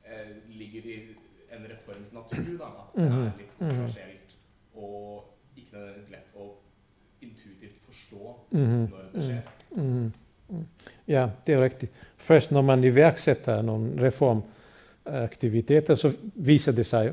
eh, 0.04 0.30
ligger 0.48 0.82
i 0.86 0.96
en 1.52 1.66
reforms 1.70 2.12
natur 2.12 2.58
da, 2.58 2.64
at 2.64 2.96
Mhm, 2.96 3.10
det 3.10 3.32
er 3.32 3.38
litt 3.38 3.60
mhm. 3.60 3.68
kontroversielt 3.70 4.30
og 4.76 5.24
ikke 5.56 5.72
nødvendigvis 5.76 6.10
lett 6.10 6.34
å 6.36 6.46
intuitivt 7.22 7.78
forstå 7.84 8.36
Mhm, 8.52 8.88
når 8.90 9.12
det 9.12 9.22
skjer. 9.22 9.42
mhm, 9.76 10.12
mm. 10.50 10.66
Ja, 11.08 11.28
det 11.46 11.54
er 11.54 11.60
riktig. 11.62 11.88
Først 12.16 12.50
når 12.52 12.62
man 12.62 12.84
iverksetter 12.84 13.62
noen 13.62 13.98
reformaktiviteter, 14.00 15.94
så 15.94 16.12
viser 16.34 16.72
det 16.72 16.86
seg 16.86 17.12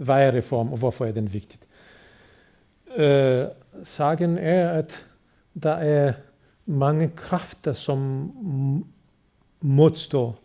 hva 0.00 0.18
er 0.20 0.32
reform, 0.32 0.72
og 0.72 0.78
hvorfor 0.78 1.06
er 1.08 1.12
den 1.12 1.28
viktig. 1.32 1.58
Øh, 2.96 3.44
sagen 3.84 4.38
er 4.38 4.70
at 4.70 5.06
der 5.62 5.72
er 5.72 6.12
mange 6.66 7.10
kræfter, 7.16 7.72
som 7.72 8.32
modstår 9.60 10.38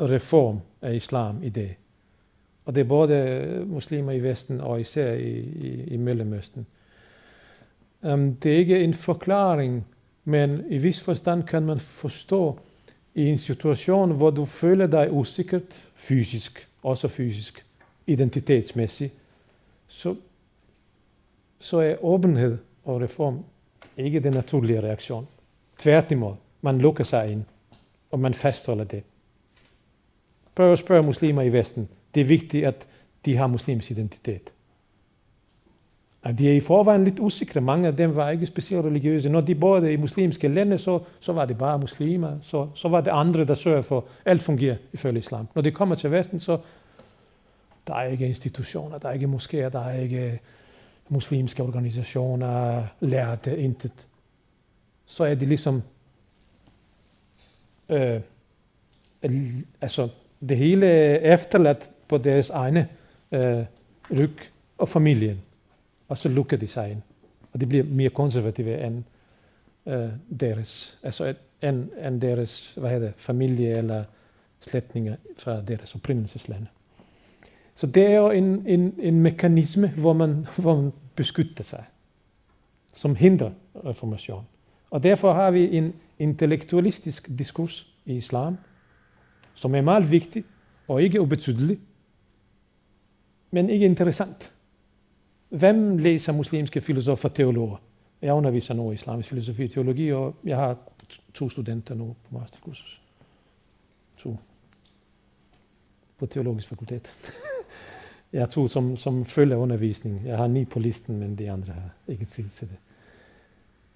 reform 0.00 0.60
af 0.82 0.94
islam 0.94 1.42
i 1.42 1.48
dag. 1.48 1.78
Og 2.64 2.74
det 2.74 2.80
er 2.80 2.84
både 2.84 3.64
muslimer 3.66 4.12
i 4.12 4.20
Vesten 4.20 4.60
og 4.60 4.80
især 4.80 5.12
i, 5.12 5.38
i, 5.38 5.84
i 5.84 5.96
Mellemøsten. 5.96 6.66
Um, 8.02 8.34
det 8.34 8.52
er 8.52 8.56
ikke 8.56 8.84
en 8.84 8.94
forklaring, 8.94 9.86
men 10.24 10.64
i 10.68 10.78
vis 10.78 11.02
forstand 11.02 11.42
kan 11.42 11.62
man 11.62 11.80
forstå 11.80 12.58
i 13.14 13.26
en 13.26 13.38
situation, 13.38 14.16
hvor 14.16 14.30
du 14.30 14.44
føler 14.44 14.86
dig 14.86 15.12
usikkert 15.12 15.84
fysisk, 15.94 16.68
også 16.82 17.08
fysisk, 17.08 17.66
identitetsmæssigt, 18.06 19.14
så, 19.88 20.14
så 21.60 21.78
er 21.78 22.04
åbenhed 22.04 22.58
og 22.84 23.00
reform 23.00 23.44
ikke 23.96 24.20
den 24.20 24.32
naturlige 24.32 24.80
reaktion. 24.80 25.26
Tværtimod. 25.78 26.34
Man 26.60 26.78
lukker 26.78 27.04
sig 27.04 27.32
ind, 27.32 27.44
og 28.10 28.20
man 28.20 28.34
fastholder 28.34 28.84
det. 28.84 29.02
Prøv 30.54 30.72
at 30.72 30.78
spørge 30.78 31.02
muslimer 31.02 31.42
i 31.42 31.52
Vesten. 31.52 31.88
Det 32.14 32.20
er 32.20 32.24
vigtigt, 32.24 32.66
at 32.66 32.88
de 33.24 33.36
har 33.36 33.46
muslims 33.46 33.90
identitet. 33.90 34.54
At 36.22 36.38
de 36.38 36.48
er 36.48 36.52
i 36.52 36.60
forvejen 36.60 37.04
lidt 37.04 37.18
usikre. 37.18 37.60
Mange 37.60 37.88
af 37.88 37.96
dem 37.96 38.16
var 38.16 38.30
ikke 38.30 38.46
specielt 38.46 38.84
religiøse. 38.84 39.28
Når 39.28 39.40
de 39.40 39.54
boede 39.54 39.92
i 39.92 39.96
muslimske 39.96 40.48
lande, 40.48 40.78
så, 40.78 41.00
så 41.20 41.32
var 41.32 41.44
det 41.44 41.58
bare 41.58 41.78
muslimer. 41.78 42.38
Så, 42.42 42.68
så 42.74 42.88
var 42.88 43.00
det 43.00 43.10
andre 43.10 43.44
der 43.44 43.54
sørger 43.54 43.82
for 43.82 44.04
alt 44.24 44.42
fungerer 44.42 44.76
ifølge 44.92 45.18
islam. 45.18 45.48
Når 45.54 45.62
de 45.62 45.70
kommer 45.70 45.94
til 45.94 46.10
Vesten, 46.10 46.40
så 46.40 46.58
der 47.86 47.94
er 47.94 48.02
ikke 48.02 48.28
institutioner, 48.28 48.98
der 48.98 49.08
er 49.08 49.12
ikke 49.12 49.26
moskéer, 49.26 49.68
der 49.68 49.80
er 49.80 50.00
ikke 50.00 50.40
muslimske 51.10 51.62
organisationer 51.62 52.84
lærte 53.00 53.58
intet. 53.58 54.06
Så 55.06 55.24
er 55.24 55.34
det 55.34 55.48
liksom 55.48 55.82
øh, 57.88 58.20
Altså, 59.80 60.08
det 60.48 60.56
hele 60.56 60.86
er 60.86 61.74
på 62.08 62.18
deres 62.18 62.50
egne 62.50 62.88
øh, 63.32 63.64
ryg 64.18 64.36
og 64.78 64.88
familien. 64.88 65.40
Og 66.08 66.18
så 66.18 66.28
lukker 66.28 66.56
de 66.56 66.66
sig 66.66 66.90
ind. 66.90 67.02
Og 67.52 67.60
de 67.60 67.66
bliver 67.66 67.84
mere 67.84 68.10
konservative 68.10 68.86
end 68.86 69.04
øh, 69.86 70.08
deres 70.40 70.98
altså 71.02 71.34
end, 71.62 71.88
end 72.06 72.20
deres 72.20 72.74
hvad 72.76 72.90
heter 72.90 73.12
familie 73.16 73.78
eller 73.78 74.04
slægtninger 74.60 75.16
fra 75.38 75.60
deres 75.60 75.94
opprinnelsesland. 75.94 76.66
Så 77.74 77.86
det 77.86 78.06
er 78.06 78.16
jo 78.16 78.30
en, 78.30 78.66
en, 78.66 78.94
en 78.98 79.20
mekanisme 79.20 79.88
hvor 79.88 80.12
man, 80.12 80.46
hvor 80.56 80.82
man 80.82 80.92
beskytter 81.16 81.64
sig, 81.64 81.84
som 82.94 83.16
hindrer 83.16 83.50
reformation. 83.84 84.44
Og 84.90 85.02
Derfor 85.02 85.32
har 85.32 85.50
vi 85.50 85.76
en 85.76 85.94
intellektualistisk 86.18 87.28
diskurs 87.38 87.94
i 88.06 88.16
islam 88.16 88.56
som 89.54 89.74
er 89.74 89.80
meget 89.80 90.10
viktig 90.10 90.44
og 90.88 91.02
ikke 91.02 91.20
ubetydelig, 91.20 91.78
men 93.50 93.70
ikke 93.70 93.86
interessant. 93.86 94.52
Hvem 95.48 95.96
læser 95.96 96.32
muslimske 96.32 96.80
filosofer 96.80 97.28
og 97.28 97.34
teologer? 97.34 97.76
Jeg 98.22 98.34
underviser 98.34 98.74
nu 98.74 98.90
i 98.90 98.94
islamisk 98.94 99.28
filosofi 99.28 99.64
og 99.64 99.70
teologi, 99.70 100.12
og 100.12 100.36
jeg 100.44 100.56
har 100.56 100.76
to 101.34 101.48
studenter 101.48 101.94
nu 101.94 102.16
på 102.28 102.38
masterkursus. 102.38 103.02
To. 104.16 104.36
På 106.18 106.26
teologisk 106.26 106.68
fakultet. 106.68 107.12
Jeg 108.32 108.48
tog 108.50 108.70
som, 108.70 108.96
som 108.96 109.24
følger 109.24 109.56
undervisning. 109.56 110.22
Jeg 110.26 110.36
har 110.36 110.46
ni 110.46 110.64
på 110.64 110.78
listen, 110.78 111.18
men 111.18 111.38
de 111.38 111.50
andre 111.50 111.72
har 111.72 111.90
ikke 112.08 112.24
tid 112.24 112.44
til 112.56 112.68
det. 112.68 112.76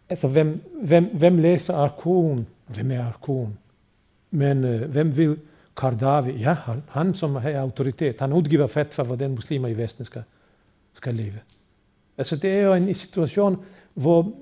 Altså, 0.09 0.29
hvem, 0.29 0.63
hvem, 0.83 1.05
hvem 1.05 1.39
læser 1.39 1.75
Arkon? 1.75 2.47
Hvem 2.67 2.91
er 2.91 3.05
Arkon? 3.05 3.59
Men 4.31 4.65
øh, 4.65 4.91
hvem 4.91 5.17
vil 5.17 5.39
Kardavi? 5.77 6.33
Ja, 6.33 6.53
han, 6.53 6.83
han 6.89 7.15
som 7.15 7.35
har 7.37 7.59
autoritet. 7.59 8.21
Han 8.21 8.33
udgiver 8.33 8.67
fatwa, 8.67 9.05
hvordan 9.05 9.31
muslimer 9.31 9.69
i 9.69 9.77
Vesten 9.77 10.05
skal, 10.05 10.23
skal 10.95 11.15
leve. 11.15 11.41
Altså, 12.19 12.37
det 12.37 12.51
er 12.51 12.61
jo 12.61 12.75
en 12.75 12.95
situation, 12.95 13.65
hvor 13.95 14.33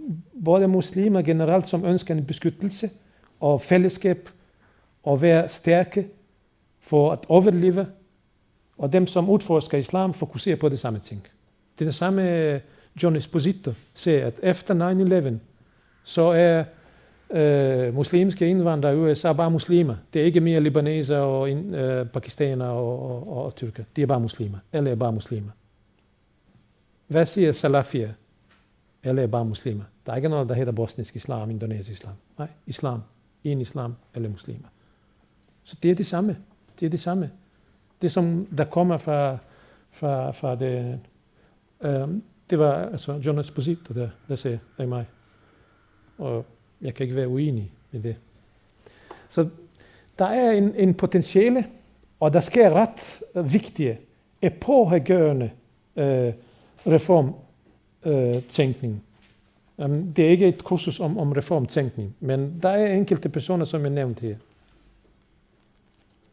både 0.45 0.69
muslimer 0.69 1.23
generelt 1.23 1.69
som 1.69 1.85
ønsker 1.85 2.15
en 2.15 2.25
beskyttelse 2.25 2.91
og 3.41 3.61
fællesskab, 3.61 4.29
og 5.03 5.23
være 5.23 5.49
stærke 5.49 6.09
for 6.81 7.13
at 7.13 7.19
overleve, 7.29 7.87
og 8.79 8.93
dem 8.93 9.07
som 9.07 9.31
udforsker 9.31 9.79
islam, 9.79 10.15
fokuserer 10.15 10.57
på 10.57 10.69
det 10.69 10.79
samme 10.79 10.99
ting. 10.99 11.23
Det 11.79 11.85
er 11.85 11.89
det 11.89 11.95
samme 11.95 12.31
eh, 12.31 12.61
John 13.03 13.17
Esposito 13.17 13.73
siger, 13.95 14.27
at 14.27 14.35
efter 14.43 15.31
9-11, 15.31 15.39
så 16.05 16.23
er 16.23 16.65
øh, 17.31 17.95
muslimske 17.95 18.49
indvandrere 18.49 18.95
i 18.95 18.97
USA 18.97 19.33
bare 19.33 19.51
muslimer. 19.51 19.97
Det 20.15 20.23
er 20.23 20.27
ikke 20.27 20.41
mere 20.41 20.61
libaneser 20.61 21.19
og 21.19 21.51
øh, 21.51 22.01
eh, 22.01 22.07
pakistaner 22.07 22.67
og, 22.67 23.11
og, 23.11 23.29
og, 23.29 23.45
og 23.45 23.55
tyrker. 23.55 23.85
De 23.97 24.03
er 24.03 24.07
bare 24.07 24.21
muslimer. 24.21 24.59
Alle 24.73 24.91
er 24.91 24.95
bare 24.95 25.13
muslimer. 25.13 25.51
Hvad 27.07 27.27
siger 27.27 27.53
salafier? 27.53 28.11
Alle 29.03 29.23
er 29.23 29.27
bare 29.27 29.45
muslimer. 29.45 29.85
Der 30.07 30.13
er 30.13 30.17
ikke 30.17 30.29
noget, 30.29 30.49
der 30.49 30.55
hedder 30.55 30.73
bosnisk 30.73 31.17
islam, 31.17 31.51
indonesisk 31.51 31.91
islam. 31.91 32.15
Nej, 32.39 32.49
islam. 32.67 33.03
En 33.45 33.61
islam, 33.61 33.95
alle 34.15 34.29
muslimer. 34.29 34.69
Så 35.65 35.77
det 35.83 35.91
er 35.91 35.95
det 35.95 36.07
samme. 36.07 36.37
Det 36.81 36.87
er 36.87 36.91
det 36.91 37.01
samme. 37.01 37.31
Det 38.03 38.13
som 38.13 38.47
der 38.59 38.65
kommer 38.65 38.99
fra, 38.99 39.39
fra, 39.91 40.31
fra 40.31 40.55
det, 40.55 41.01
um, 41.81 42.23
det 42.51 42.59
var 42.59 42.75
altså 42.75 43.21
John 43.27 43.39
Esposito, 43.39 43.95
der, 43.95 44.09
der 44.29 44.37
sagde 44.37 44.59
af 44.79 44.89
mig. 44.89 45.05
Og 46.19 46.45
jeg 46.81 46.95
kan 46.95 47.05
ikke 47.05 47.17
være 47.17 47.29
uenig 47.29 47.73
med 47.91 48.01
det. 48.01 48.17
Så 49.29 49.49
der 50.19 50.25
er 50.25 50.53
en, 50.53 50.75
en 50.75 50.95
potentiale, 50.95 51.67
og 52.21 52.33
der 52.33 52.41
sker 52.41 52.71
ret 52.71 53.23
vigtige, 53.53 53.99
epohegørende 54.43 55.51
øh, 55.97 56.33
reformtænkning. 56.87 59.03
Um, 59.77 60.13
det 60.13 60.27
er 60.27 60.31
ikke 60.31 60.49
et 60.49 60.65
kursus 60.65 61.01
om, 61.01 61.19
om 61.19 61.33
reformtænkning, 61.33 62.17
men 62.21 62.59
der 62.63 62.69
er 62.69 62.95
enkelte 62.95 63.29
personer, 63.29 63.65
som 63.65 63.83
jeg 63.83 63.91
nævnte 63.91 64.21
her. 64.21 64.37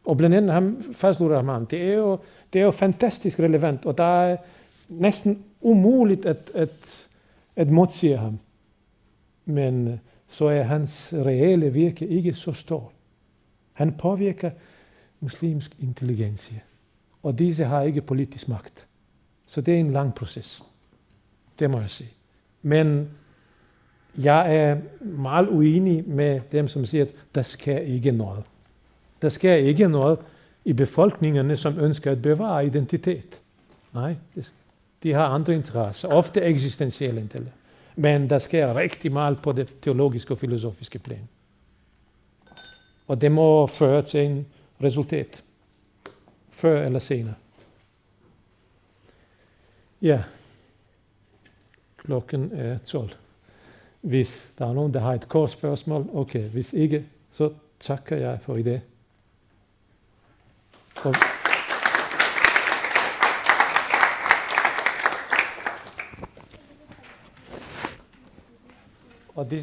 Og 0.04 0.16
blandt 0.16 0.36
andet 0.36 0.52
ham, 0.52 0.82
Fazlur 0.92 1.36
Rahman, 1.36 1.64
det 1.64 1.82
er, 1.82 1.94
jo, 1.94 2.18
det 2.52 2.60
er 2.60 2.64
jo 2.64 2.70
fantastisk 2.70 3.40
relevant, 3.40 3.86
og 3.86 3.98
der 3.98 4.22
er 4.22 4.36
næsten 4.88 5.44
umuligt 5.60 6.26
at, 6.26 6.50
at, 6.54 7.06
at 7.56 7.70
modsige 7.70 8.16
ham. 8.16 8.38
Men 9.44 9.88
øh, 9.88 9.98
så 10.28 10.46
er 10.46 10.62
hans 10.62 11.14
reelle 11.14 11.72
virke 11.72 12.06
ikke 12.06 12.34
så 12.34 12.52
stor. 12.52 12.92
Han 13.72 13.92
påvirker 13.92 14.50
muslimsk 15.20 15.80
intelligens, 15.80 16.52
og 17.22 17.38
disse 17.38 17.64
har 17.64 17.82
ikke 17.82 18.00
politisk 18.00 18.48
magt. 18.48 18.86
Så 19.46 19.60
det 19.60 19.74
er 19.74 19.78
en 19.78 19.90
lang 19.90 20.14
proces. 20.14 20.62
Det 21.58 21.70
må 21.70 21.80
jeg 21.80 21.90
sige. 21.90 22.10
Men 22.62 23.08
jeg 24.18 24.56
er 24.56 24.78
meget 25.00 25.48
uenig 25.48 26.08
med 26.08 26.40
dem, 26.52 26.68
som 26.68 26.86
siger, 26.86 27.04
at 27.04 27.14
der 27.34 27.42
sker 27.42 27.78
ikke 27.78 28.12
noget. 28.12 28.44
Der 29.22 29.28
sker 29.28 29.54
ikke 29.54 29.88
noget 29.88 30.18
i 30.64 30.72
befolkningerne, 30.72 31.56
som 31.56 31.78
ønsker 31.78 32.12
at 32.12 32.22
bevare 32.22 32.66
identitet. 32.66 33.40
Nej, 33.92 34.16
det, 34.34 34.52
de 35.02 35.12
har 35.12 35.24
andre 35.24 35.54
interesser, 35.54 36.08
ofte 36.08 36.40
eksistentielle 36.40 37.20
interesser. 37.20 37.52
Men 37.96 38.30
der 38.30 38.38
sker 38.38 38.74
rigtig 38.74 39.12
meget 39.12 39.42
på 39.42 39.52
det 39.52 39.74
teologiske 39.82 40.34
og 40.34 40.38
filosofiske 40.38 40.98
plan. 40.98 41.28
Og 43.08 43.20
det 43.20 43.32
må 43.32 43.66
føre 43.66 44.02
til 44.02 44.20
en 44.20 44.46
resultat. 44.82 45.44
Før 46.50 46.86
eller 46.86 46.98
senere. 46.98 47.34
Ja. 50.02 50.22
klokken 51.96 52.50
er 52.54 52.78
12. 52.78 53.10
Hvis 54.00 54.52
der 54.58 54.66
er 54.66 54.72
nogen, 54.72 54.94
der 54.94 55.00
har 55.00 55.14
et 55.14 55.28
kort 55.28 55.50
spørgsmål, 55.50 56.08
okay. 56.14 56.48
Hvis 56.48 56.72
ikke, 56.72 57.06
så 57.30 57.52
takker 57.80 58.16
jeg 58.16 58.38
for 58.42 58.56
i 58.56 58.62
dag. 58.62 58.80
So. 61.02 61.10
Or 69.34 69.44
this 69.46 69.58